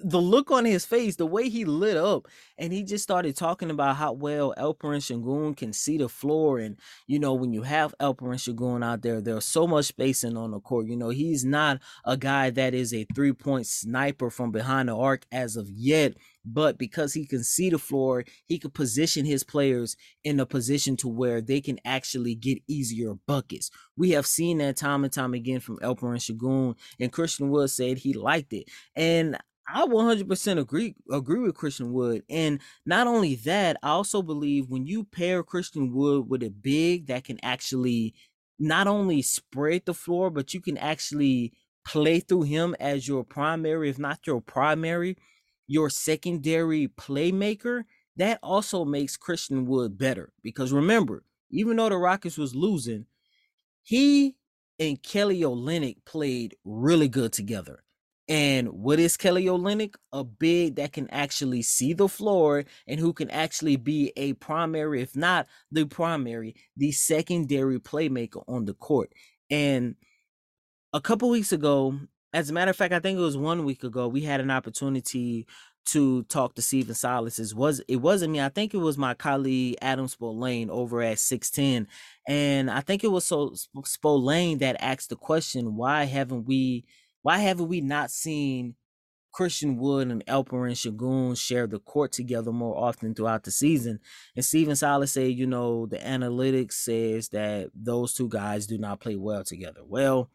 the 0.02 0.20
look 0.20 0.50
on 0.50 0.64
his 0.64 0.84
face, 0.84 1.16
the 1.16 1.26
way 1.26 1.48
he 1.48 1.64
lit 1.64 1.96
up, 1.96 2.26
and 2.58 2.72
he 2.72 2.82
just 2.82 3.02
started 3.02 3.36
talking 3.36 3.70
about 3.70 3.96
how 3.96 4.12
well 4.12 4.54
Alperen 4.58 5.00
Sengun 5.00 5.56
can 5.56 5.72
see 5.72 5.98
the 5.98 6.08
floor. 6.08 6.58
And 6.58 6.76
you 7.06 7.18
know, 7.18 7.34
when 7.34 7.52
you 7.52 7.62
have 7.62 7.94
Alperen 8.00 8.36
Sengun 8.36 8.84
out 8.84 9.02
there, 9.02 9.20
there's 9.20 9.44
so 9.44 9.66
much 9.66 9.86
spacing 9.86 10.36
on 10.36 10.50
the 10.50 10.60
court. 10.60 10.86
You 10.86 10.96
know, 10.96 11.08
he's 11.08 11.44
not 11.44 11.80
a 12.04 12.16
guy 12.16 12.50
that 12.50 12.74
is 12.74 12.92
a 12.92 13.06
three 13.14 13.32
point 13.32 13.66
sniper 13.66 14.30
from 14.30 14.50
behind 14.50 14.88
the 14.88 14.96
arc 14.96 15.26
as 15.32 15.56
of 15.56 15.70
yet. 15.70 16.14
But 16.44 16.76
because 16.76 17.14
he 17.14 17.24
can 17.24 17.42
see 17.42 17.70
the 17.70 17.78
floor, 17.78 18.24
he 18.44 18.58
can 18.58 18.70
position 18.70 19.24
his 19.24 19.42
players 19.42 19.96
in 20.24 20.38
a 20.38 20.44
position 20.44 20.96
to 20.98 21.08
where 21.08 21.40
they 21.40 21.62
can 21.62 21.78
actually 21.86 22.34
get 22.34 22.58
easier 22.68 23.14
buckets. 23.26 23.70
We 23.96 24.10
have 24.10 24.26
seen 24.26 24.58
that 24.58 24.76
time 24.76 25.04
and 25.04 25.12
time 25.12 25.32
again 25.32 25.60
from 25.60 25.78
Alperen 25.78 26.18
Sengun, 26.18 26.76
and 27.00 27.12
Christian 27.12 27.48
Wood 27.48 27.70
said 27.70 27.98
he 27.98 28.12
liked 28.12 28.52
it. 28.52 28.68
And 28.94 29.38
I 29.66 29.86
100% 29.86 30.58
agree 30.58 30.94
agree 31.10 31.40
with 31.40 31.54
Christian 31.54 31.92
Wood. 31.92 32.22
And 32.28 32.60
not 32.84 33.06
only 33.06 33.34
that, 33.36 33.78
I 33.82 33.90
also 33.90 34.20
believe 34.22 34.68
when 34.68 34.86
you 34.86 35.04
pair 35.04 35.42
Christian 35.42 35.92
Wood 35.92 36.28
with 36.28 36.42
a 36.42 36.50
big 36.50 37.06
that 37.06 37.24
can 37.24 37.38
actually 37.42 38.14
not 38.58 38.86
only 38.86 39.22
spread 39.22 39.86
the 39.86 39.94
floor, 39.94 40.30
but 40.30 40.52
you 40.54 40.60
can 40.60 40.76
actually 40.78 41.52
play 41.86 42.20
through 42.20 42.42
him 42.42 42.76
as 42.78 43.08
your 43.08 43.24
primary, 43.24 43.88
if 43.90 43.98
not 43.98 44.26
your 44.26 44.40
primary, 44.40 45.16
your 45.66 45.88
secondary 45.90 46.88
playmaker, 46.88 47.84
that 48.16 48.38
also 48.42 48.84
makes 48.84 49.16
Christian 49.16 49.66
Wood 49.66 49.96
better. 49.98 50.32
Because 50.42 50.72
remember, 50.72 51.24
even 51.50 51.76
though 51.76 51.88
the 51.88 51.96
Rockets 51.96 52.36
was 52.38 52.54
losing, 52.54 53.06
he 53.84 54.36
and 54.80 55.02
Kelly 55.02 55.42
Olynyk 55.42 56.04
played 56.06 56.56
really 56.64 57.08
good 57.08 57.32
together. 57.32 57.83
And 58.28 58.68
what 58.70 58.98
is 58.98 59.16
Kelly 59.16 59.44
Olynyk? 59.44 59.94
A 60.12 60.24
big 60.24 60.76
that 60.76 60.92
can 60.92 61.10
actually 61.10 61.62
see 61.62 61.92
the 61.92 62.08
floor 62.08 62.64
and 62.86 62.98
who 62.98 63.12
can 63.12 63.30
actually 63.30 63.76
be 63.76 64.12
a 64.16 64.32
primary, 64.34 65.02
if 65.02 65.14
not 65.14 65.46
the 65.70 65.84
primary, 65.84 66.54
the 66.76 66.92
secondary 66.92 67.78
playmaker 67.78 68.42
on 68.48 68.64
the 68.64 68.74
court. 68.74 69.12
And 69.50 69.96
a 70.94 71.00
couple 71.00 71.28
weeks 71.28 71.52
ago, 71.52 71.98
as 72.32 72.48
a 72.48 72.52
matter 72.52 72.70
of 72.70 72.76
fact, 72.76 72.94
I 72.94 72.98
think 72.98 73.18
it 73.18 73.22
was 73.22 73.36
one 73.36 73.64
week 73.64 73.84
ago, 73.84 74.08
we 74.08 74.22
had 74.22 74.40
an 74.40 74.50
opportunity 74.50 75.46
to 75.86 76.22
talk 76.24 76.54
to 76.54 76.62
Stephen 76.62 76.94
Silas. 76.94 77.38
It 77.38 77.54
was 77.54 77.80
it 77.88 77.96
wasn't 77.96 78.32
me. 78.32 78.40
I 78.40 78.48
think 78.48 78.72
it 78.72 78.78
was 78.78 78.96
my 78.96 79.12
colleague 79.14 79.76
Adam 79.82 80.06
Spolane 80.06 80.70
over 80.70 81.02
at 81.02 81.18
610. 81.18 81.88
And 82.26 82.70
I 82.70 82.80
think 82.80 83.04
it 83.04 83.08
was 83.08 83.26
so 83.26 83.54
Spolane 83.84 84.60
that 84.60 84.76
asked 84.80 85.10
the 85.10 85.16
question, 85.16 85.76
why 85.76 86.04
haven't 86.04 86.46
we 86.46 86.86
why 87.24 87.38
haven't 87.38 87.68
we 87.68 87.80
not 87.80 88.10
seen 88.10 88.74
Christian 89.32 89.78
Wood 89.78 90.08
and 90.08 90.24
Alperen 90.26 90.72
Sengun 90.72 91.36
share 91.38 91.66
the 91.66 91.78
court 91.78 92.12
together 92.12 92.52
more 92.52 92.76
often 92.76 93.14
throughout 93.14 93.44
the 93.44 93.50
season? 93.50 93.98
And 94.36 94.44
Stephen 94.44 94.76
Silas 94.76 95.12
said, 95.12 95.32
you 95.32 95.46
know, 95.46 95.86
the 95.86 95.96
analytics 95.96 96.74
says 96.74 97.30
that 97.30 97.70
those 97.74 98.12
two 98.12 98.28
guys 98.28 98.66
do 98.66 98.76
not 98.76 99.00
play 99.00 99.16
well 99.16 99.42
together. 99.42 99.80
Well, 99.86 100.28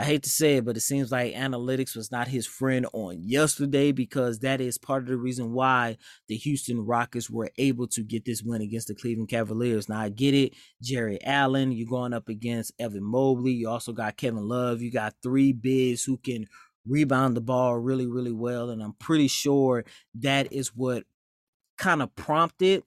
I 0.00 0.04
hate 0.04 0.22
to 0.22 0.30
say 0.30 0.58
it, 0.58 0.64
but 0.64 0.76
it 0.76 0.80
seems 0.80 1.10
like 1.10 1.34
analytics 1.34 1.96
was 1.96 2.12
not 2.12 2.28
his 2.28 2.46
friend 2.46 2.86
on 2.92 3.20
yesterday 3.20 3.90
because 3.90 4.38
that 4.40 4.60
is 4.60 4.78
part 4.78 5.02
of 5.02 5.08
the 5.08 5.16
reason 5.16 5.52
why 5.52 5.96
the 6.28 6.36
Houston 6.36 6.86
Rockets 6.86 7.28
were 7.28 7.50
able 7.58 7.88
to 7.88 8.04
get 8.04 8.24
this 8.24 8.40
win 8.40 8.62
against 8.62 8.86
the 8.86 8.94
Cleveland 8.94 9.28
Cavaliers. 9.28 9.88
Now 9.88 9.98
I 9.98 10.10
get 10.10 10.34
it, 10.34 10.54
Jarrett 10.80 11.22
Allen, 11.24 11.72
you're 11.72 11.88
going 11.88 12.14
up 12.14 12.28
against 12.28 12.72
Evan 12.78 13.02
Mobley. 13.02 13.50
You 13.50 13.68
also 13.68 13.92
got 13.92 14.16
Kevin 14.16 14.46
Love. 14.46 14.82
You 14.82 14.92
got 14.92 15.14
three 15.20 15.52
bigs 15.52 16.04
who 16.04 16.16
can 16.16 16.46
rebound 16.86 17.36
the 17.36 17.40
ball 17.40 17.76
really, 17.76 18.06
really 18.06 18.32
well. 18.32 18.70
And 18.70 18.80
I'm 18.80 18.94
pretty 18.94 19.26
sure 19.26 19.84
that 20.14 20.52
is 20.52 20.68
what 20.76 21.02
kind 21.76 22.02
of 22.02 22.14
prompted 22.14 22.84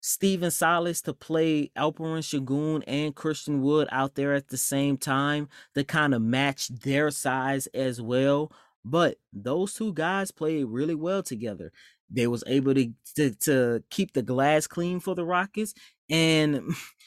Stephen 0.00 0.50
Silas 0.50 1.02
to 1.02 1.12
play 1.12 1.70
Alperen 1.76 2.22
Sengun 2.22 2.82
and 2.86 3.14
Christian 3.14 3.62
Wood 3.62 3.88
out 3.90 4.14
there 4.14 4.34
at 4.34 4.48
the 4.48 4.56
same 4.56 4.96
time 4.96 5.48
to 5.74 5.84
kind 5.84 6.14
of 6.14 6.22
match 6.22 6.68
their 6.68 7.10
size 7.10 7.66
as 7.68 8.00
well. 8.00 8.52
But 8.84 9.18
those 9.32 9.74
two 9.74 9.92
guys 9.92 10.30
played 10.30 10.66
really 10.66 10.94
well 10.94 11.22
together. 11.22 11.72
They 12.10 12.26
was 12.26 12.44
able 12.46 12.74
to, 12.74 12.92
to, 13.16 13.34
to 13.34 13.82
keep 13.90 14.12
the 14.12 14.22
glass 14.22 14.66
clean 14.66 15.00
for 15.00 15.14
the 15.14 15.24
Rockets. 15.24 15.74
And 16.08 16.62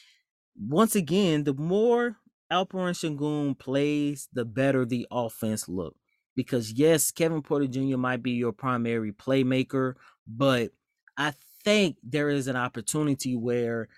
once 0.56 0.94
again, 0.94 1.44
the 1.44 1.54
more 1.54 2.16
Alperen 2.52 2.94
Sengun 2.94 3.58
plays, 3.58 4.28
the 4.32 4.44
better 4.44 4.84
the 4.84 5.06
offense 5.10 5.68
look. 5.68 5.96
Because 6.36 6.72
yes, 6.72 7.10
Kevin 7.10 7.42
Porter 7.42 7.66
Jr. 7.66 7.96
might 7.96 8.22
be 8.22 8.32
your 8.32 8.52
primary 8.52 9.12
playmaker, 9.12 9.94
but 10.26 10.70
I 11.16 11.34
think 11.64 11.96
there 12.02 12.28
is 12.28 12.48
an 12.48 12.56
opportunity 12.56 13.36
where 13.36 13.88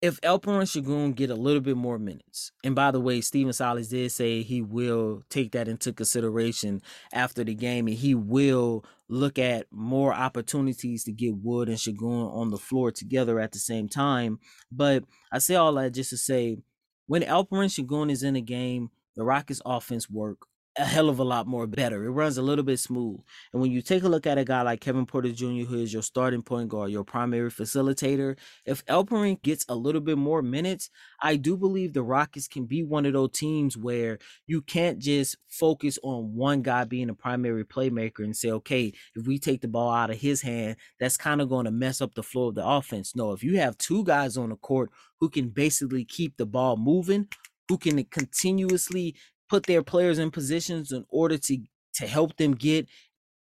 if 0.00 0.20
Alperen 0.20 0.62
Sengun 0.62 1.14
get 1.14 1.30
a 1.30 1.34
little 1.34 1.60
bit 1.60 1.76
more 1.76 1.98
minutes, 1.98 2.52
and 2.62 2.74
by 2.74 2.92
the 2.92 3.00
way, 3.00 3.20
Stephen 3.20 3.52
Silas 3.52 3.88
did 3.88 4.12
say 4.12 4.42
he 4.42 4.62
will 4.62 5.24
take 5.28 5.52
that 5.52 5.66
into 5.66 5.92
consideration 5.92 6.82
after 7.12 7.42
the 7.42 7.54
game, 7.54 7.88
and 7.88 7.96
he 7.96 8.14
will 8.14 8.84
look 9.08 9.38
at 9.38 9.66
more 9.72 10.14
opportunities 10.14 11.02
to 11.04 11.12
get 11.12 11.36
Wood 11.36 11.68
and 11.68 11.78
Sengun 11.78 12.32
on 12.32 12.50
the 12.50 12.58
floor 12.58 12.92
together 12.92 13.40
at 13.40 13.52
the 13.52 13.58
same 13.58 13.88
time. 13.88 14.38
But 14.70 15.04
I 15.32 15.38
say 15.38 15.56
all 15.56 15.74
that 15.74 15.94
just 15.94 16.10
to 16.10 16.16
say, 16.16 16.58
when 17.06 17.22
Alperen 17.22 17.68
Sengun 17.68 18.10
is 18.10 18.22
in 18.22 18.36
a 18.36 18.40
game, 18.40 18.90
the 19.16 19.24
Rockets' 19.24 19.62
offense 19.66 20.08
work 20.08 20.46
a 20.78 20.84
hell 20.84 21.08
of 21.08 21.18
a 21.18 21.24
lot 21.24 21.46
more 21.46 21.66
better. 21.66 22.04
It 22.04 22.10
runs 22.10 22.38
a 22.38 22.42
little 22.42 22.64
bit 22.64 22.78
smooth. 22.78 23.18
And 23.52 23.60
when 23.60 23.72
you 23.72 23.82
take 23.82 24.04
a 24.04 24.08
look 24.08 24.26
at 24.26 24.38
a 24.38 24.44
guy 24.44 24.62
like 24.62 24.80
Kevin 24.80 25.06
Porter 25.06 25.32
Jr., 25.32 25.64
who 25.66 25.82
is 25.82 25.92
your 25.92 26.02
starting 26.02 26.42
point 26.42 26.68
guard, 26.68 26.92
your 26.92 27.04
primary 27.04 27.50
facilitator, 27.50 28.36
if 28.64 28.84
Alperen 28.86 29.42
gets 29.42 29.64
a 29.68 29.74
little 29.74 30.00
bit 30.00 30.16
more 30.16 30.40
minutes, 30.40 30.88
I 31.20 31.36
do 31.36 31.56
believe 31.56 31.92
the 31.92 32.02
Rockets 32.02 32.46
can 32.46 32.64
be 32.64 32.84
one 32.84 33.06
of 33.06 33.12
those 33.12 33.32
teams 33.32 33.76
where 33.76 34.18
you 34.46 34.62
can't 34.62 35.00
just 35.00 35.36
focus 35.48 35.98
on 36.02 36.34
one 36.34 36.62
guy 36.62 36.84
being 36.84 37.10
a 37.10 37.14
primary 37.14 37.64
playmaker 37.64 38.20
and 38.20 38.36
say, 38.36 38.50
okay, 38.52 38.92
if 39.16 39.26
we 39.26 39.38
take 39.38 39.60
the 39.60 39.68
ball 39.68 39.90
out 39.90 40.10
of 40.10 40.18
his 40.18 40.42
hand, 40.42 40.76
that's 41.00 41.16
kind 41.16 41.40
of 41.40 41.48
going 41.48 41.64
to 41.64 41.72
mess 41.72 42.00
up 42.00 42.14
the 42.14 42.22
flow 42.22 42.48
of 42.48 42.54
the 42.54 42.66
offense. 42.66 43.16
No, 43.16 43.32
if 43.32 43.42
you 43.42 43.58
have 43.58 43.76
two 43.78 44.04
guys 44.04 44.36
on 44.36 44.50
the 44.50 44.56
court 44.56 44.90
who 45.18 45.28
can 45.28 45.48
basically 45.48 46.04
keep 46.04 46.36
the 46.36 46.46
ball 46.46 46.76
moving, 46.76 47.26
who 47.68 47.76
can 47.76 48.02
continuously 48.04 49.14
put 49.48 49.66
their 49.66 49.82
players 49.82 50.18
in 50.18 50.30
positions 50.30 50.92
in 50.92 51.04
order 51.08 51.38
to 51.38 51.58
to 51.94 52.06
help 52.06 52.36
them 52.36 52.54
get 52.54 52.88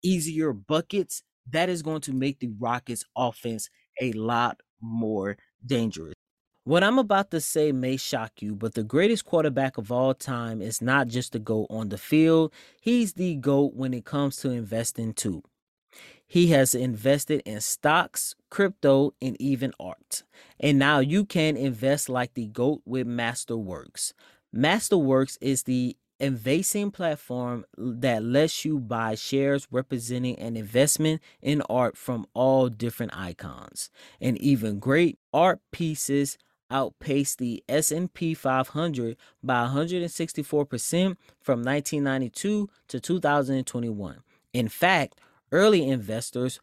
easier 0.02 0.52
buckets, 0.52 1.22
that 1.50 1.68
is 1.68 1.82
going 1.82 2.00
to 2.02 2.12
make 2.12 2.40
the 2.40 2.50
Rockets 2.58 3.04
offense 3.16 3.68
a 4.00 4.12
lot 4.12 4.60
more 4.80 5.36
dangerous. 5.64 6.14
What 6.64 6.82
I'm 6.82 6.98
about 6.98 7.30
to 7.30 7.40
say 7.40 7.70
may 7.70 7.96
shock 7.96 8.42
you, 8.42 8.56
but 8.56 8.74
the 8.74 8.82
greatest 8.82 9.24
quarterback 9.24 9.78
of 9.78 9.92
all 9.92 10.14
time 10.14 10.60
is 10.60 10.82
not 10.82 11.06
just 11.06 11.32
the 11.32 11.38
GOAT 11.38 11.68
on 11.70 11.90
the 11.90 11.98
field, 11.98 12.52
he's 12.80 13.12
the 13.12 13.36
GOAT 13.36 13.74
when 13.74 13.94
it 13.94 14.04
comes 14.04 14.36
to 14.38 14.50
investing 14.50 15.12
too. 15.12 15.42
He 16.26 16.48
has 16.48 16.74
invested 16.74 17.42
in 17.46 17.60
stocks, 17.60 18.34
crypto, 18.50 19.14
and 19.22 19.40
even 19.40 19.72
art. 19.78 20.24
And 20.58 20.76
now 20.76 20.98
you 20.98 21.24
can 21.24 21.56
invest 21.56 22.08
like 22.08 22.34
the 22.34 22.48
GOAT 22.48 22.82
with 22.84 23.06
Masterworks. 23.06 24.12
Masterworks 24.56 25.36
is 25.40 25.64
the 25.64 25.96
investing 26.18 26.90
platform 26.90 27.64
that 27.76 28.22
lets 28.22 28.64
you 28.64 28.78
buy 28.78 29.14
shares 29.14 29.68
representing 29.70 30.38
an 30.38 30.56
investment 30.56 31.20
in 31.42 31.60
art 31.68 31.96
from 31.96 32.26
all 32.32 32.68
different 32.68 33.16
icons. 33.16 33.90
And 34.20 34.38
even 34.38 34.78
great 34.78 35.18
art 35.32 35.60
pieces 35.72 36.38
outpaced 36.70 37.38
the 37.38 37.62
S&P 37.68 38.34
500 38.34 39.16
by 39.42 39.66
164% 39.66 41.16
from 41.40 41.62
1992 41.62 42.68
to 42.88 43.00
2021. 43.00 44.22
In 44.52 44.68
fact, 44.68 45.20
early 45.52 45.88
investors 45.88 46.60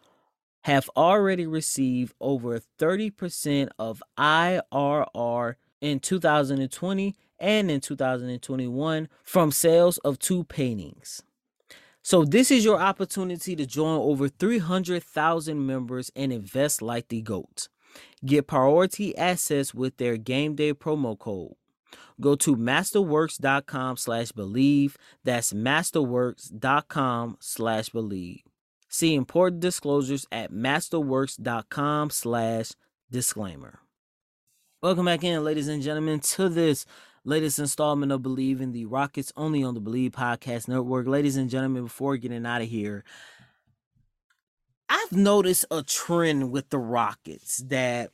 have 0.64 0.90
already 0.98 1.46
received 1.46 2.14
over 2.20 2.60
30% 2.80 3.70
of 3.78 4.02
IRR 4.18 5.56
in 5.82 6.00
2020 6.00 7.16
and 7.44 7.70
in 7.70 7.82
2021 7.82 9.10
from 9.22 9.52
sales 9.52 9.98
of 10.00 10.18
two 10.18 10.46
paintings. 10.46 11.22
So, 12.02 12.26
this 12.26 12.52
is 12.52 12.66
your 12.66 12.80
opportunity 12.82 13.56
to 13.56 13.66
join 13.66 14.00
over 14.00 14.28
300,000 14.28 15.66
members 15.66 16.12
and 16.16 16.34
invest 16.34 16.82
like 16.82 17.10
the 17.10 17.22
GOAT. 17.22 17.70
Get 18.26 18.48
priority 18.48 19.16
access 19.18 19.74
with 19.74 19.98
their 19.98 20.18
game 20.18 20.56
day 20.56 20.74
promo 20.74 21.18
code. 21.18 21.54
Go 22.20 22.36
to 22.36 22.56
masterworks.com 22.56 23.98
slash 23.98 24.32
bleav. 24.32 24.96
That's 25.24 25.54
masterworks.com 25.54 27.38
slash 27.40 27.90
bleav. 27.90 28.42
See 28.90 29.16
important 29.16 29.62
disclosures 29.62 30.26
at 30.32 30.52
masterworks.com 30.52 32.10
slash 32.10 32.72
disclaimer. 33.10 33.80
Welcome 34.82 35.06
back 35.06 35.24
in, 35.24 35.44
ladies 35.44 35.70
and 35.70 35.82
gentlemen, 35.82 36.20
to 36.20 36.50
this 36.50 36.86
latest 37.26 37.60
installment 37.60 38.12
of 38.12 38.22
Bleav 38.22 38.62
in 38.62 38.72
the 38.72 38.86
Rockets, 38.86 39.32
only 39.36 39.64
on 39.64 39.74
the 39.74 39.82
Bleav 39.82 40.12
Podcast 40.12 40.68
Network. 40.68 41.08
Ladies 41.08 41.38
and 41.38 41.50
gentlemen, 41.50 41.84
before 41.84 42.18
getting 42.18 42.46
out 42.46 42.62
of 42.62 42.68
here, 42.68 43.04
I've 44.90 45.12
noticed 45.14 45.66
a 45.72 45.84
trend 45.84 46.52
with 46.52 46.70
the 46.70 46.80
Rockets 46.80 47.58
that 47.68 48.12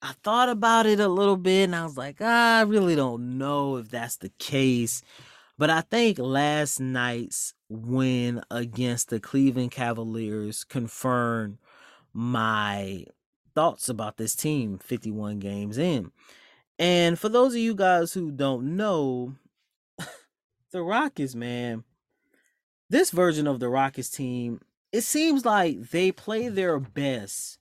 I 0.00 0.12
thought 0.22 0.48
about 0.48 0.86
it 0.86 1.00
a 1.00 1.08
little 1.08 1.36
bit 1.36 1.64
and 1.64 1.76
I 1.76 1.84
was 1.84 1.96
like, 1.96 2.18
ah, 2.20 2.58
I 2.58 2.62
really 2.62 2.94
don't 2.94 3.38
know 3.38 3.76
if 3.76 3.90
that's 3.90 4.16
the 4.16 4.30
case. 4.38 5.02
But 5.56 5.70
I 5.70 5.80
think 5.80 6.18
last 6.20 6.78
night's 6.78 7.54
win 7.68 8.42
against 8.50 9.08
the 9.08 9.18
Cleveland 9.18 9.72
Cavaliers 9.72 10.62
confirmed 10.62 11.58
my 12.12 13.06
thoughts 13.56 13.88
about 13.88 14.18
this 14.18 14.36
team 14.36 14.78
51 14.78 15.40
games 15.40 15.78
in. 15.78 16.12
And 16.78 17.18
for 17.18 17.28
those 17.28 17.54
of 17.54 17.60
you 17.60 17.74
guys 17.74 18.12
who 18.12 18.30
don't 18.30 18.76
know, 18.76 19.34
the 20.70 20.82
Rockets, 20.82 21.34
man, 21.34 21.84
this 22.88 23.10
version 23.10 23.46
of 23.46 23.60
the 23.60 23.68
Rockets 23.68 24.10
team, 24.10 24.60
it 24.92 25.02
seems 25.02 25.44
like 25.44 25.90
they 25.90 26.12
play 26.12 26.48
their 26.48 26.78
best 26.78 27.58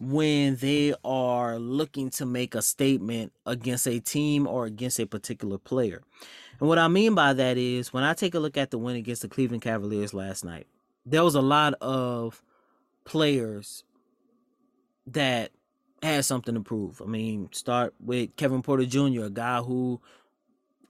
when 0.00 0.56
they 0.56 0.94
are 1.04 1.58
looking 1.58 2.08
to 2.08 2.24
make 2.24 2.54
a 2.54 2.62
statement 2.62 3.32
against 3.46 3.86
a 3.86 3.98
team 3.98 4.46
or 4.46 4.64
against 4.64 5.00
a 5.00 5.06
particular 5.06 5.58
player. 5.58 6.02
And 6.60 6.68
what 6.68 6.78
I 6.78 6.88
mean 6.88 7.14
by 7.14 7.32
that 7.32 7.56
is 7.58 7.92
when 7.92 8.04
I 8.04 8.14
take 8.14 8.34
a 8.34 8.40
look 8.40 8.56
at 8.56 8.70
the 8.70 8.78
win 8.78 8.96
against 8.96 9.22
the 9.22 9.28
Cleveland 9.28 9.62
Cavaliers 9.62 10.14
last 10.14 10.44
night, 10.44 10.66
there 11.04 11.24
was 11.24 11.34
a 11.34 11.40
lot 11.40 11.74
of 11.74 12.42
players 13.04 13.84
that 15.06 15.50
had 16.02 16.24
something 16.24 16.54
to 16.54 16.60
prove. 16.60 17.02
I 17.02 17.06
mean, 17.06 17.48
start 17.52 17.94
with 18.00 18.36
Kevin 18.36 18.62
Porter 18.62 18.86
Jr., 18.86 19.24
a 19.24 19.30
guy 19.30 19.60
who 19.60 20.00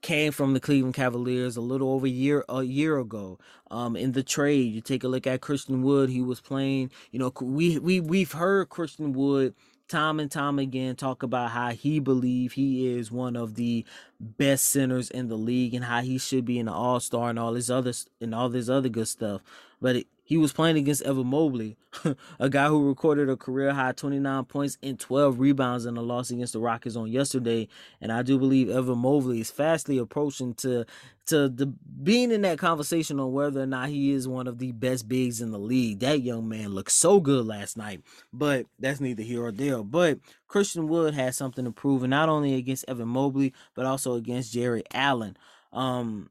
came 0.01 0.33
from 0.33 0.55
the 0.55 0.61
Cleveland 0.61 0.95
Cavaliers 0.95 1.57
a 1.57 1.61
little 1.61 1.91
over 1.93 2.07
a 2.07 2.11
year 2.11 2.45
a 2.49 2.63
year 2.63 2.99
ago. 2.99 3.39
Um, 3.71 3.97
in 3.97 4.13
the 4.13 4.23
trade, 4.23 4.73
you 4.73 4.81
take 4.81 5.05
a 5.05 5.09
look 5.09 5.27
at 5.27 5.41
Christian 5.41 5.83
Wood. 5.83 6.11
He 6.11 6.21
was 6.21 6.41
playing. 6.41 6.91
You 7.11 7.19
know, 7.19 7.33
we 7.41 7.79
we 7.79 8.01
we've 8.01 8.33
heard 8.33 8.69
Christian 8.69 9.13
Wood 9.13 9.55
time 9.89 10.21
and 10.21 10.31
time 10.31 10.59
again 10.59 10.95
talk 10.95 11.23
about 11.23 11.51
how 11.51 11.71
he 11.71 11.99
believe 11.99 12.53
he 12.53 12.87
is 12.87 13.11
one 13.11 13.37
of 13.37 13.55
the 13.55 13.85
best 14.21 14.65
centers 14.65 15.11
in 15.11 15.29
the 15.29 15.37
league 15.37 15.73
and 15.75 15.85
how 15.85 16.03
he 16.03 16.19
should 16.19 16.45
be 16.45 16.59
an 16.59 16.69
all 16.69 17.01
star 17.01 17.31
and 17.31 17.39
all 17.39 17.53
this 17.55 17.71
other 17.71 17.93
and 18.21 18.35
all 18.35 18.49
this 18.49 18.69
other 18.69 18.89
good 18.89 19.09
stuff. 19.09 19.41
But 19.81 19.97
it, 19.97 20.07
he 20.29 20.37
was 20.37 20.53
playing 20.53 20.77
against 20.77 21.01
Evan 21.05 21.29
Mobley, 21.29 21.79
a 22.39 22.51
guy 22.51 22.69
who 22.69 22.87
recorded 22.87 23.31
a 23.31 23.37
career 23.37 23.73
high 23.73 23.93
29 23.93 24.45
points 24.45 24.77
and 24.83 25.01
12 25.01 25.41
rebounds 25.41 25.87
in 25.87 25.97
a 25.97 26.03
loss 26.03 26.31
against 26.31 26.53
the 26.53 26.61
Rockets 26.61 26.97
on 26.97 27.11
yesterday. 27.11 27.67
And 28.03 28.13
I 28.13 28.21
do 28.21 28.39
believe 28.39 28.69
Evan 28.69 28.99
Mobley 28.99 29.41
is 29.41 29.51
fastly 29.51 29.97
approaching 29.97 30.53
to 30.57 30.85
to 31.29 31.49
the 31.49 31.73
being 32.03 32.31
in 32.31 32.43
that 32.43 32.59
conversation 32.59 33.19
on 33.19 33.33
whether 33.33 33.63
or 33.63 33.67
not 33.67 33.89
he 33.89 34.13
is 34.13 34.29
one 34.29 34.47
of 34.47 34.59
the 34.59 34.73
best 34.73 35.09
bigs 35.09 35.41
in 35.41 35.51
the 35.51 35.59
league. 35.59 36.01
That 36.01 36.21
young 36.21 36.47
man 36.47 36.75
looked 36.75 36.93
so 36.93 37.21
good 37.21 37.47
last 37.47 37.79
night, 37.79 38.03
but 38.31 38.67
that's 38.79 39.01
neither 39.01 39.23
here 39.23 39.47
or 39.47 39.53
there. 39.53 39.83
But 39.83 40.19
Christian 40.47 40.89
Wood 40.89 41.15
has 41.15 41.39
something 41.39 41.65
to 41.65 41.71
prove, 41.71 42.03
and 42.03 42.11
not 42.11 42.29
only 42.29 42.53
against 42.53 42.85
Evan 42.87 43.09
Mobley, 43.09 43.55
but 43.75 43.87
also 43.87 44.13
against 44.13 44.53
Jarrett 44.53 44.89
Allen. 44.93 45.39
Um, 45.73 46.29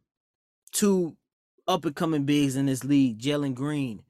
two 0.72 1.18
up 1.68 1.86
and 1.86 1.96
coming 1.96 2.24
bigs 2.24 2.56
in 2.56 2.66
this 2.66 2.84
league, 2.84 3.20
Jalen 3.20 3.54
Green. 3.54 4.02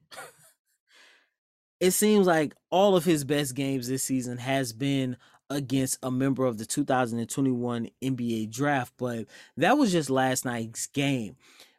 it 1.80 1.92
seems 1.92 2.26
like 2.26 2.54
all 2.70 2.96
of 2.96 3.04
his 3.04 3.24
best 3.24 3.54
games 3.54 3.88
this 3.88 4.02
season 4.04 4.38
has 4.38 4.72
been 4.72 5.16
against 5.50 5.98
a 6.02 6.10
member 6.10 6.44
of 6.44 6.58
the 6.58 6.66
2021 6.66 7.88
NBA 8.02 8.50
draft, 8.50 8.92
but 8.98 9.26
that 9.56 9.78
was 9.78 9.92
just 9.92 10.10
last 10.10 10.44
night's 10.44 10.86
game. 10.86 11.36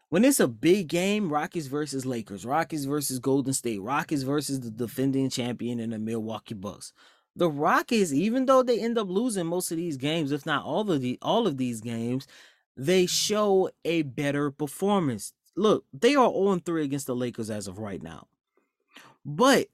When 0.09 0.25
it's 0.25 0.39
a 0.39 0.47
big 0.47 0.87
game, 0.87 1.31
Rockets 1.31 1.67
versus 1.67 2.05
Lakers, 2.05 2.43
Rockets 2.43 2.85
versus 2.85 3.19
Golden 3.19 3.53
State, 3.53 3.81
Rockets 3.81 4.23
versus 4.23 4.59
the 4.59 4.71
defending 4.71 5.29
champion 5.29 5.79
in 5.79 5.91
the 5.91 5.99
Milwaukee 5.99 6.55
Bucks. 6.55 6.93
The 7.35 7.49
Rockets, 7.49 8.11
even 8.11 8.47
though 8.47 8.63
they 8.63 8.79
end 8.79 8.97
up 8.97 9.07
losing 9.07 9.45
most 9.45 9.69
of 9.69 9.77
these 9.77 9.97
games, 9.97 10.31
if 10.31 10.47
not 10.47 10.65
all 10.65 10.89
of 10.89 11.01
the 11.01 11.19
all 11.21 11.45
of 11.45 11.57
these 11.57 11.79
games, 11.79 12.25
they 12.75 13.05
show 13.05 13.69
a 13.85 14.01
better 14.01 14.49
performance 14.49 15.33
look, 15.59 15.85
they 15.93 16.15
are 16.15 16.31
0 16.31 16.59
3 16.65 16.83
against 16.83 17.07
the 17.07 17.15
Lakers 17.15 17.49
as 17.49 17.67
of 17.67 17.79
right 17.79 18.01
now. 18.01 18.27
But 19.25 19.67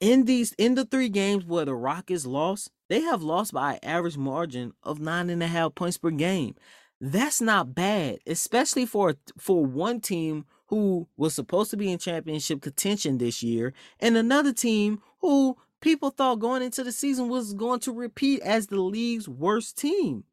in 0.00 0.26
these 0.26 0.52
in 0.58 0.74
the 0.74 0.84
three 0.84 1.08
games 1.08 1.44
where 1.44 1.64
the 1.64 1.74
Rockets 1.74 2.26
lost, 2.26 2.70
they 2.88 3.00
have 3.00 3.22
lost 3.22 3.52
by 3.52 3.74
an 3.74 3.78
average 3.82 4.16
margin 4.16 4.72
of 4.82 5.00
nine 5.00 5.30
and 5.30 5.42
a 5.42 5.46
half 5.46 5.74
points 5.74 5.98
per 5.98 6.10
game. 6.10 6.54
That's 7.00 7.40
not 7.40 7.74
bad, 7.74 8.18
especially 8.26 8.86
for 8.86 9.16
for 9.38 9.64
one 9.64 10.00
team 10.00 10.44
who 10.66 11.08
was 11.16 11.34
supposed 11.34 11.70
to 11.70 11.76
be 11.76 11.90
in 11.90 11.98
championship 11.98 12.60
contention 12.60 13.18
this 13.18 13.42
year, 13.42 13.72
and 14.00 14.16
another 14.16 14.52
team 14.52 15.00
who 15.20 15.56
people 15.80 16.10
thought 16.10 16.40
going 16.40 16.62
into 16.62 16.84
the 16.84 16.92
season 16.92 17.28
was 17.28 17.54
going 17.54 17.80
to 17.80 17.92
repeat 17.92 18.40
as 18.42 18.66
the 18.66 18.80
league's 18.80 19.28
worst 19.28 19.78
team. 19.78 20.24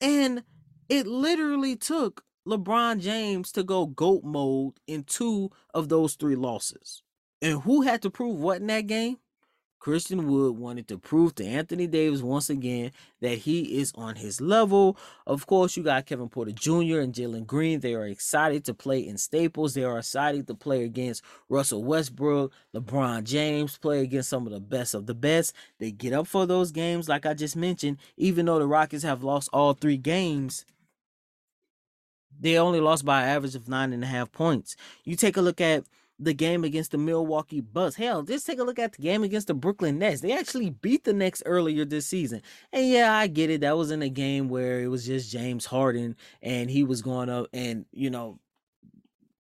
And 0.00 0.42
it 0.88 1.06
literally 1.06 1.76
took 1.76 2.25
LeBron 2.46 3.00
James 3.00 3.50
to 3.52 3.64
go 3.64 3.86
GOAT 3.86 4.22
mode 4.22 4.74
in 4.86 5.02
two 5.02 5.50
of 5.74 5.88
those 5.88 6.14
three 6.14 6.36
losses. 6.36 7.02
And 7.42 7.62
who 7.62 7.82
had 7.82 8.02
to 8.02 8.10
prove 8.10 8.38
what 8.38 8.60
in 8.60 8.68
that 8.68 8.86
game? 8.86 9.18
Christian 9.78 10.26
Wood 10.26 10.58
wanted 10.58 10.88
to 10.88 10.98
prove 10.98 11.36
to 11.36 11.46
Anthony 11.46 11.86
Davis 11.86 12.20
once 12.20 12.50
again 12.50 12.90
that 13.20 13.38
he 13.38 13.78
is 13.78 13.92
on 13.94 14.16
his 14.16 14.40
level. 14.40 14.96
Of 15.26 15.46
course, 15.46 15.76
you 15.76 15.84
got 15.84 16.06
Kevin 16.06 16.28
Porter 16.28 16.50
Jr. 16.50 16.98
and 16.98 17.14
Jalen 17.14 17.46
Green. 17.46 17.78
They 17.78 17.94
are 17.94 18.06
excited 18.06 18.64
to 18.64 18.74
play 18.74 19.06
in 19.06 19.16
Staples. 19.16 19.74
They 19.74 19.84
are 19.84 19.98
excited 19.98 20.48
to 20.48 20.54
play 20.54 20.82
against 20.82 21.22
Russell 21.48 21.84
Westbrook, 21.84 22.52
LeBron 22.74 23.24
James, 23.24 23.78
play 23.78 24.00
against 24.00 24.30
some 24.30 24.46
of 24.46 24.52
the 24.52 24.60
best 24.60 24.94
of 24.94 25.06
the 25.06 25.14
best. 25.14 25.54
They 25.78 25.92
get 25.92 26.12
up 26.12 26.26
for 26.26 26.46
those 26.46 26.72
games, 26.72 27.08
like 27.08 27.24
I 27.24 27.34
just 27.34 27.54
mentioned, 27.54 27.98
even 28.16 28.46
though 28.46 28.58
the 28.58 28.66
Rockets 28.66 29.04
have 29.04 29.22
lost 29.22 29.48
all 29.52 29.74
three 29.74 29.98
games 29.98 30.64
they 32.38 32.58
only 32.58 32.80
lost 32.80 33.04
by 33.04 33.22
an 33.22 33.28
average 33.28 33.54
of 33.54 33.68
nine 33.68 33.92
and 33.92 34.04
a 34.04 34.06
half 34.06 34.32
points. 34.32 34.76
You 35.04 35.16
take 35.16 35.36
a 35.36 35.42
look 35.42 35.60
at 35.60 35.84
the 36.18 36.32
game 36.32 36.64
against 36.64 36.92
the 36.92 36.98
Milwaukee 36.98 37.60
Bucks. 37.60 37.96
Hell, 37.96 38.22
just 38.22 38.46
take 38.46 38.58
a 38.58 38.64
look 38.64 38.78
at 38.78 38.94
the 38.94 39.02
game 39.02 39.22
against 39.22 39.48
the 39.48 39.54
Brooklyn 39.54 39.98
Nets. 39.98 40.22
They 40.22 40.32
actually 40.32 40.70
beat 40.70 41.04
the 41.04 41.12
Nets 41.12 41.42
earlier 41.44 41.84
this 41.84 42.06
season. 42.06 42.42
And 42.72 42.88
yeah, 42.88 43.14
I 43.14 43.26
get 43.26 43.50
it. 43.50 43.60
That 43.60 43.76
was 43.76 43.90
in 43.90 44.02
a 44.02 44.08
game 44.08 44.48
where 44.48 44.80
it 44.80 44.88
was 44.88 45.06
just 45.06 45.30
James 45.30 45.66
Harden 45.66 46.16
and 46.42 46.70
he 46.70 46.84
was 46.84 47.02
going 47.02 47.28
up 47.28 47.48
and, 47.52 47.84
you 47.92 48.10
know, 48.10 48.38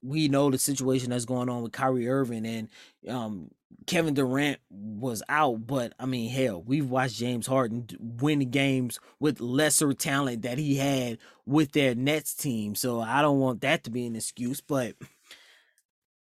we 0.04 0.28
know 0.28 0.50
the 0.50 0.58
situation 0.58 1.12
that's 1.12 1.26
going 1.26 1.50
on 1.50 1.62
with 1.62 1.74
Kyrie 1.74 2.10
Irving 2.10 2.46
and 2.46 2.70
um 3.08 3.52
Kevin 3.88 4.14
Durant 4.14 4.60
was 4.70 5.24
out, 5.28 5.66
but 5.68 5.94
I 6.00 6.06
mean, 6.06 6.30
hell, 6.30 6.62
we've 6.62 6.90
watched 6.90 7.18
James 7.18 7.48
Harden 7.48 7.88
win 8.00 8.50
games 8.52 9.00
with 9.20 9.42
lesser 9.42 9.94
talent 9.94 10.44
that 10.44 10.58
he 10.58 10.76
had 10.76 11.18
with 11.46 11.72
their 11.72 11.96
Nets 11.96 12.34
team. 12.34 12.76
So 12.76 13.02
I 13.02 13.22
don't 13.22 13.40
want 13.40 13.62
that 13.62 13.84
to 13.86 13.90
be 13.92 14.06
an 14.06 14.16
excuse, 14.16 14.62
but 14.62 14.96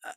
uh, 0.06 0.14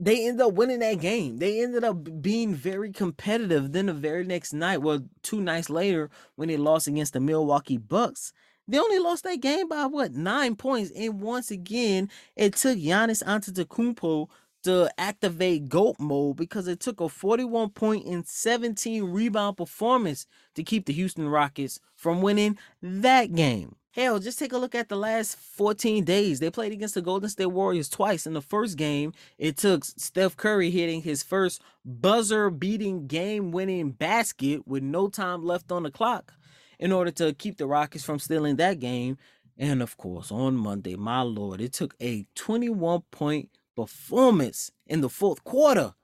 they 0.00 0.26
ended 0.26 0.46
up 0.46 0.54
winning 0.54 0.80
that 0.80 1.00
game. 1.00 1.38
They 1.38 1.62
ended 1.62 1.84
up 1.84 2.22
being 2.22 2.54
very 2.54 2.90
competitive. 2.90 3.72
Then 3.72 3.86
the 3.86 3.92
very 3.92 4.24
next 4.24 4.52
night, 4.52 4.82
well, 4.82 5.00
two 5.22 5.40
nights 5.40 5.68
later, 5.70 6.10
when 6.36 6.48
they 6.48 6.56
lost 6.56 6.88
against 6.88 7.12
the 7.12 7.20
Milwaukee 7.20 7.78
Bucks, 7.78 8.32
they 8.66 8.78
only 8.78 8.98
lost 8.98 9.24
that 9.24 9.40
game 9.40 9.68
by 9.68 9.86
what 9.86 10.12
nine 10.12 10.56
points. 10.56 10.90
And 10.96 11.20
once 11.20 11.50
again, 11.50 12.08
it 12.34 12.54
took 12.54 12.78
Giannis 12.78 13.22
Antetokounmpo 13.22 14.28
to 14.64 14.90
activate 14.98 15.68
GOAT 15.68 15.96
mode 15.98 16.36
because 16.36 16.68
it 16.68 16.80
took 16.80 17.00
a 17.00 17.08
41 17.08 17.70
point 17.70 18.06
and 18.06 18.26
17 18.26 19.04
rebound 19.04 19.56
performance 19.56 20.26
to 20.54 20.62
keep 20.62 20.86
the 20.86 20.92
Houston 20.92 21.28
Rockets 21.28 21.80
from 21.96 22.22
winning 22.22 22.58
that 22.82 23.34
game. 23.34 23.76
Hell, 23.92 24.18
just 24.18 24.40
take 24.40 24.52
a 24.52 24.58
look 24.58 24.74
at 24.74 24.88
the 24.88 24.96
last 24.96 25.36
14 25.36 26.02
days. 26.04 26.40
They 26.40 26.50
played 26.50 26.72
against 26.72 26.94
the 26.94 27.02
Golden 27.02 27.28
State 27.28 27.46
Warriors 27.46 27.88
twice. 27.88 28.26
In 28.26 28.32
the 28.32 28.42
first 28.42 28.76
game, 28.76 29.12
it 29.38 29.56
took 29.56 29.84
Steph 29.84 30.36
Curry 30.36 30.70
hitting 30.70 31.02
his 31.02 31.22
first 31.22 31.62
buzzer 31.84 32.50
beating 32.50 33.06
game 33.06 33.52
winning 33.52 33.92
basket 33.92 34.66
with 34.66 34.82
no 34.82 35.06
time 35.08 35.44
left 35.44 35.70
on 35.70 35.84
the 35.84 35.92
clock. 35.92 36.32
in 36.80 36.90
order 36.92 37.12
to 37.12 37.32
keep 37.34 37.56
the 37.56 37.66
Rockets 37.66 38.04
from 38.04 38.18
stealing 38.18 38.56
that 38.56 38.80
game. 38.80 39.16
And 39.56 39.80
of 39.80 39.96
course, 39.96 40.32
on 40.32 40.56
Monday, 40.56 40.96
my 40.96 41.22
lord, 41.22 41.60
it 41.60 41.72
took 41.72 41.94
a 42.00 42.26
21 42.34 43.02
point 43.12 43.50
performance 43.74 44.70
in 44.86 45.00
the 45.00 45.08
fourth 45.08 45.44
quarter 45.44 45.94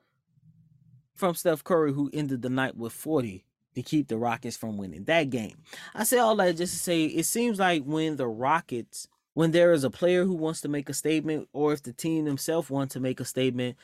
from 1.15 1.35
Steph 1.35 1.65
Curry, 1.65 1.93
who 1.93 2.11
ended 2.13 2.43
the 2.43 2.51
night 2.51 2.77
with 2.77 2.93
40 2.93 3.45
to 3.75 3.83
keep 3.83 4.09
the 4.09 4.19
Rockets 4.19 4.57
from 4.57 4.77
winning 4.77 5.05
that 5.05 5.31
game. 5.31 5.59
I 5.95 6.05
say 6.05 6.19
all 6.19 6.37
that 6.37 6.57
just 6.57 6.73
to 6.73 6.79
say 6.79 7.05
it 7.05 7.27
seems 7.27 7.59
like 7.59 7.85
when 7.85 8.17
the 8.17 8.27
Rockets, 8.27 9.09
when 9.35 9.53
there 9.53 9.73
is 9.73 9.85
a 9.85 9.91
player 9.91 10.25
who 10.25 10.35
wants 10.35 10.61
to 10.63 10.69
make 10.69 10.89
a 10.89 10.95
statement, 10.95 11.49
or 11.53 11.73
if 11.73 11.83
the 11.83 11.93
team 11.93 12.25
themselves 12.25 12.71
want 12.71 12.91
to 12.93 13.01
make 13.01 13.21
a 13.21 13.25
statement, 13.25 13.77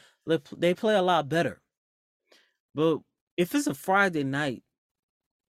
they 0.57 0.75
play 0.75 0.97
a 0.97 1.03
lot 1.03 1.29
better. 1.29 1.61
But 2.75 2.99
if 3.37 3.55
it's 3.55 3.67
a 3.67 3.75
Friday 3.75 4.25
night 4.25 4.63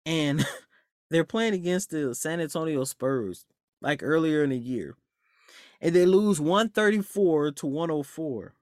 and 0.04 0.44
they're 1.10 1.24
playing 1.24 1.54
against 1.54 1.90
the 1.90 2.14
San 2.14 2.40
Antonio 2.40 2.84
Spurs, 2.84 3.46
like 3.80 4.02
earlier 4.02 4.42
in 4.42 4.50
the 4.50 4.58
year, 4.58 4.96
and 5.84 5.94
they 5.94 6.06
lose 6.06 6.40
134 6.40 7.52
to 7.52 7.66
104. 7.66 8.54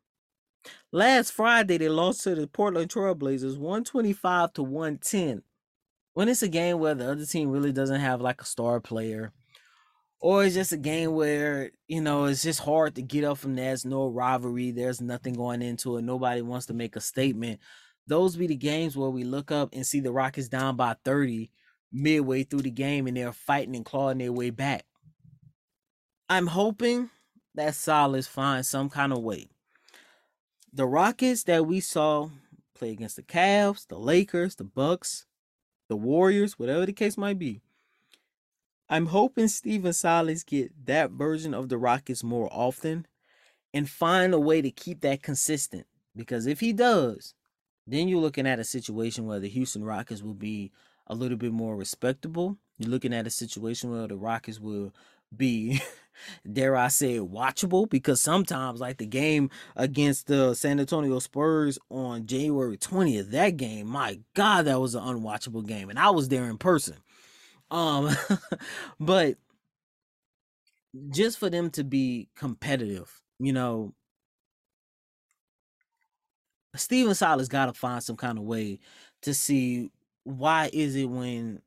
Last 0.90 1.30
Friday, 1.30 1.78
they 1.78 1.88
lost 1.88 2.24
to 2.24 2.34
the 2.34 2.48
Portland 2.48 2.90
Trailblazers 2.90 3.56
125 3.56 4.52
to 4.54 4.62
110. 4.64 5.42
When 6.14 6.28
it's 6.28 6.42
a 6.42 6.48
game 6.48 6.80
where 6.80 6.96
the 6.96 7.12
other 7.12 7.24
team 7.24 7.50
really 7.50 7.72
doesn't 7.72 8.00
have 8.00 8.20
like 8.20 8.42
a 8.42 8.44
star 8.44 8.80
player, 8.80 9.32
or 10.20 10.44
it's 10.44 10.56
just 10.56 10.72
a 10.72 10.76
game 10.76 11.12
where, 11.12 11.70
you 11.86 12.00
know, 12.00 12.24
it's 12.24 12.42
just 12.42 12.58
hard 12.58 12.96
to 12.96 13.02
get 13.02 13.24
up 13.24 13.38
from 13.38 13.54
there. 13.54 13.66
There's 13.66 13.84
no 13.84 14.08
rivalry, 14.08 14.72
there's 14.72 15.00
nothing 15.00 15.34
going 15.34 15.62
into 15.62 15.96
it, 15.96 16.02
nobody 16.02 16.42
wants 16.42 16.66
to 16.66 16.74
make 16.74 16.96
a 16.96 17.00
statement. 17.00 17.60
Those 18.08 18.34
be 18.34 18.48
the 18.48 18.56
games 18.56 18.96
where 18.96 19.10
we 19.10 19.22
look 19.22 19.52
up 19.52 19.70
and 19.72 19.86
see 19.86 20.00
the 20.00 20.10
Rockets 20.10 20.48
down 20.48 20.74
by 20.74 20.96
30 21.04 21.50
midway 21.92 22.42
through 22.42 22.62
the 22.62 22.70
game 22.72 23.06
and 23.06 23.16
they're 23.16 23.32
fighting 23.32 23.76
and 23.76 23.84
clawing 23.84 24.18
their 24.18 24.32
way 24.32 24.50
back. 24.50 24.84
I'm 26.32 26.46
hoping 26.46 27.10
that 27.54 27.74
Silas 27.74 28.26
finds 28.26 28.66
some 28.66 28.88
kind 28.88 29.12
of 29.12 29.18
way. 29.18 29.48
The 30.72 30.86
Rockets 30.86 31.44
that 31.44 31.66
we 31.66 31.80
saw 31.80 32.30
play 32.74 32.92
against 32.92 33.16
the 33.16 33.22
Cavs, 33.22 33.86
the 33.86 33.98
Lakers, 33.98 34.54
the 34.54 34.64
Bucks, 34.64 35.26
the 35.90 35.96
Warriors, 35.96 36.58
whatever 36.58 36.86
the 36.86 36.94
case 36.94 37.18
might 37.18 37.38
be. 37.38 37.60
I'm 38.88 39.08
hoping 39.08 39.48
Stephen 39.48 39.92
Silas 39.92 40.42
get 40.42 40.86
that 40.86 41.10
version 41.10 41.52
of 41.52 41.68
the 41.68 41.76
Rockets 41.76 42.24
more 42.24 42.48
often 42.50 43.04
and 43.74 43.86
find 43.86 44.32
a 44.32 44.40
way 44.40 44.62
to 44.62 44.70
keep 44.70 45.02
that 45.02 45.22
consistent. 45.22 45.86
Because 46.16 46.46
if 46.46 46.60
he 46.60 46.72
does, 46.72 47.34
then 47.86 48.08
you're 48.08 48.22
looking 48.22 48.46
at 48.46 48.58
a 48.58 48.64
situation 48.64 49.26
where 49.26 49.38
the 49.38 49.50
Houston 49.50 49.84
Rockets 49.84 50.22
will 50.22 50.32
be 50.32 50.72
a 51.06 51.14
little 51.14 51.36
bit 51.36 51.52
more 51.52 51.76
respectable. 51.76 52.56
You're 52.78 52.90
looking 52.90 53.12
at 53.12 53.26
a 53.26 53.30
situation 53.30 53.90
where 53.90 54.08
the 54.08 54.16
Rockets 54.16 54.58
will 54.58 54.94
be 55.36 55.80
dare 56.52 56.76
I 56.76 56.88
say 56.88 57.18
watchable 57.18 57.88
because 57.88 58.20
sometimes 58.20 58.80
like 58.80 58.98
the 58.98 59.06
game 59.06 59.50
against 59.76 60.26
the 60.26 60.54
San 60.54 60.80
Antonio 60.80 61.18
Spurs 61.18 61.78
on 61.90 62.26
January 62.26 62.76
20th 62.76 63.30
that 63.30 63.56
game 63.56 63.86
my 63.86 64.20
god 64.34 64.66
that 64.66 64.80
was 64.80 64.94
an 64.94 65.02
unwatchable 65.02 65.66
game 65.66 65.90
and 65.90 65.98
I 65.98 66.10
was 66.10 66.28
there 66.28 66.44
in 66.44 66.58
person. 66.58 66.96
Um 67.70 68.10
but 69.00 69.36
just 71.10 71.38
for 71.38 71.48
them 71.48 71.70
to 71.70 71.84
be 71.84 72.28
competitive 72.36 73.22
you 73.38 73.52
know 73.52 73.94
Stephen 76.74 77.14
Silas 77.14 77.48
got 77.48 77.66
to 77.66 77.74
find 77.74 78.02
some 78.02 78.16
kind 78.16 78.38
of 78.38 78.44
way 78.44 78.78
to 79.22 79.34
see 79.34 79.90
why 80.24 80.70
is 80.72 80.96
it 80.96 81.04
when 81.04 81.60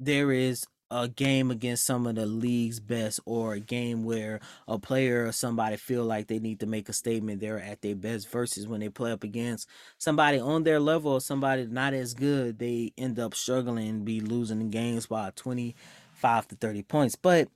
there 0.00 0.32
is 0.32 0.66
a 0.90 1.08
game 1.08 1.50
against 1.50 1.84
some 1.84 2.06
of 2.06 2.14
the 2.14 2.26
league's 2.26 2.80
best 2.80 3.20
or 3.24 3.54
a 3.54 3.60
game 3.60 4.04
where 4.04 4.40
a 4.68 4.78
player 4.78 5.26
or 5.26 5.32
somebody 5.32 5.76
feel 5.76 6.04
like 6.04 6.26
they 6.26 6.38
need 6.38 6.60
to 6.60 6.66
make 6.66 6.88
a 6.88 6.92
statement 6.92 7.40
they're 7.40 7.58
at 7.58 7.82
their 7.82 7.94
best 7.96 8.30
versus 8.30 8.68
when 8.68 8.80
they 8.80 8.88
play 8.88 9.10
up 9.10 9.24
against 9.24 9.68
somebody 9.98 10.38
on 10.38 10.62
their 10.62 10.80
level 10.80 11.12
or 11.12 11.20
somebody 11.20 11.66
not 11.66 11.94
as 11.94 12.14
good 12.14 12.58
they 12.58 12.92
end 12.98 13.18
up 13.18 13.34
struggling 13.34 14.04
be 14.04 14.20
losing 14.20 14.58
the 14.58 14.64
games 14.66 15.06
by 15.06 15.30
25 15.34 16.48
to 16.48 16.54
30 16.56 16.82
points 16.82 17.16
but 17.16 17.48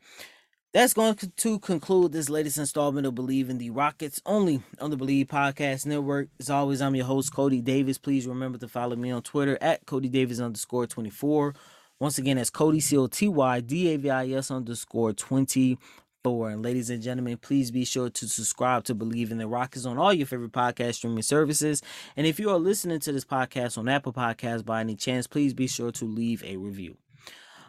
that's 0.73 0.93
going 0.93 1.17
to 1.17 1.59
conclude 1.61 2.13
this 2.13 2.29
latest 2.29 2.59
installment 2.59 3.07
of 3.07 3.15
Bleav 3.15 3.49
in 3.49 3.57
the 3.57 3.71
Rockets, 3.71 4.21
only 4.27 4.63
on 4.81 4.91
the 4.91 4.99
Bleav 4.99 5.27
Podcast 5.27 5.87
Network. 5.87 6.29
As 6.39 6.51
always, 6.51 6.83
I'm 6.83 6.95
your 6.95 7.07
host, 7.07 7.33
Coty 7.33 7.65
Davis. 7.65 7.97
Please 7.97 8.27
remember 8.27 8.59
to 8.59 8.69
follow 8.69 8.95
me 8.95 9.11
on 9.11 9.23
Twitter 9.23 9.57
at 9.63 9.87
Coty 9.87 10.11
Davis 10.11 10.41
underscore 10.41 10.87
24. 10.87 11.55
Once 12.01 12.17
again, 12.19 12.37
that's 12.37 12.51
Coty 12.51 12.81
C 12.81 12.97
O 12.97 13.09
T 13.09 13.29
Y 13.29 13.61
D 13.61 13.89
A 13.95 13.97
V 13.97 14.11
I 14.11 14.29
S 14.31 14.51
underscore 14.51 15.13
24. 15.13 16.51
And 16.51 16.63
ladies 16.63 16.91
and 16.91 17.03
gentlemen, 17.03 17.39
please 17.39 17.71
be 17.71 17.85
sure 17.85 18.09
to 18.11 18.29
subscribe 18.29 18.85
to 18.85 18.95
Bleav 18.95 19.31
in 19.31 19.39
the 19.39 19.49
Rockets 19.49 19.85
on 19.85 19.99
all 19.99 20.13
your 20.13 20.27
favorite 20.27 20.53
podcast 20.53 20.95
streaming 20.95 21.23
services. 21.23 21.83
And 22.17 22.27
if 22.27 22.39
you 22.39 22.51
are 22.51 22.59
listening 22.59 23.01
to 23.01 23.13
this 23.13 23.25
podcast 23.25 23.79
on 23.79 23.89
Apple 23.89 24.13
Podcasts 24.13 24.65
by 24.65 24.81
any 24.81 24.95
chance, 24.95 25.27
please 25.27 25.55
be 25.55 25.67
sure 25.67 25.91
to 25.93 26.05
leave 26.05 26.45
a 26.45 26.57
review. 26.57 26.97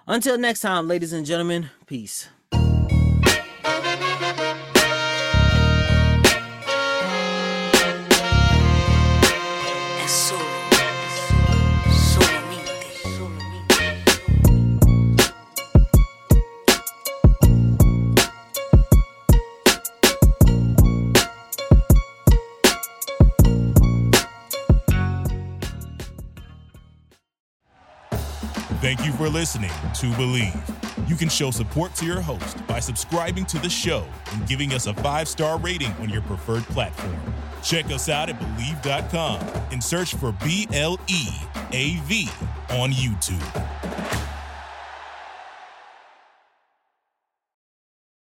Until 0.05 0.37
next 0.37 0.59
time, 0.61 0.87
ladies 0.87 1.13
and 1.13 1.25
gentlemen, 1.25 1.69
peace. 1.87 2.29
Listening 29.29 29.69
to 29.69 30.07
Bleav. 30.13 31.07
You 31.07 31.15
can 31.15 31.29
show 31.29 31.51
support 31.51 31.93
to 31.95 32.05
your 32.05 32.19
host 32.19 32.65
by 32.65 32.79
subscribing 32.79 33.45
to 33.45 33.59
the 33.59 33.69
show 33.69 34.03
and 34.31 34.47
giving 34.47 34.73
us 34.73 34.87
a 34.87 34.93
five 34.95 35.27
star 35.27 35.59
rating 35.59 35.91
on 35.99 36.09
your 36.09 36.23
preferred 36.23 36.63
platform. 36.63 37.15
Check 37.61 37.85
us 37.85 38.09
out 38.09 38.29
at 38.29 38.39
Bleav.com 38.39 39.39
and 39.71 39.83
search 39.83 40.15
for 40.15 40.31
B 40.43 40.67
L 40.73 40.99
E 41.07 41.27
A 41.71 41.97
V 42.05 42.27
on 42.71 42.91
YouTube. 42.91 43.67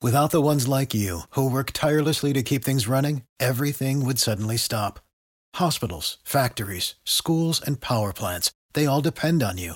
Without 0.01 0.31
the 0.31 0.41
ones 0.41 0.67
like 0.67 0.93
you, 0.93 1.21
who 1.31 1.49
work 1.49 1.71
tirelessly 1.71 2.33
to 2.33 2.43
keep 2.43 2.65
things 2.65 2.85
running, 2.85 3.23
everything 3.39 4.05
would 4.05 4.19
suddenly 4.19 4.57
stop. 4.57 4.99
Hospitals, 5.55 6.17
factories, 6.25 6.95
schools, 7.05 7.61
and 7.65 7.79
power 7.79 8.11
plants, 8.11 8.51
they 8.73 8.85
all 8.85 9.01
depend 9.01 9.41
on 9.41 9.57
you. 9.57 9.75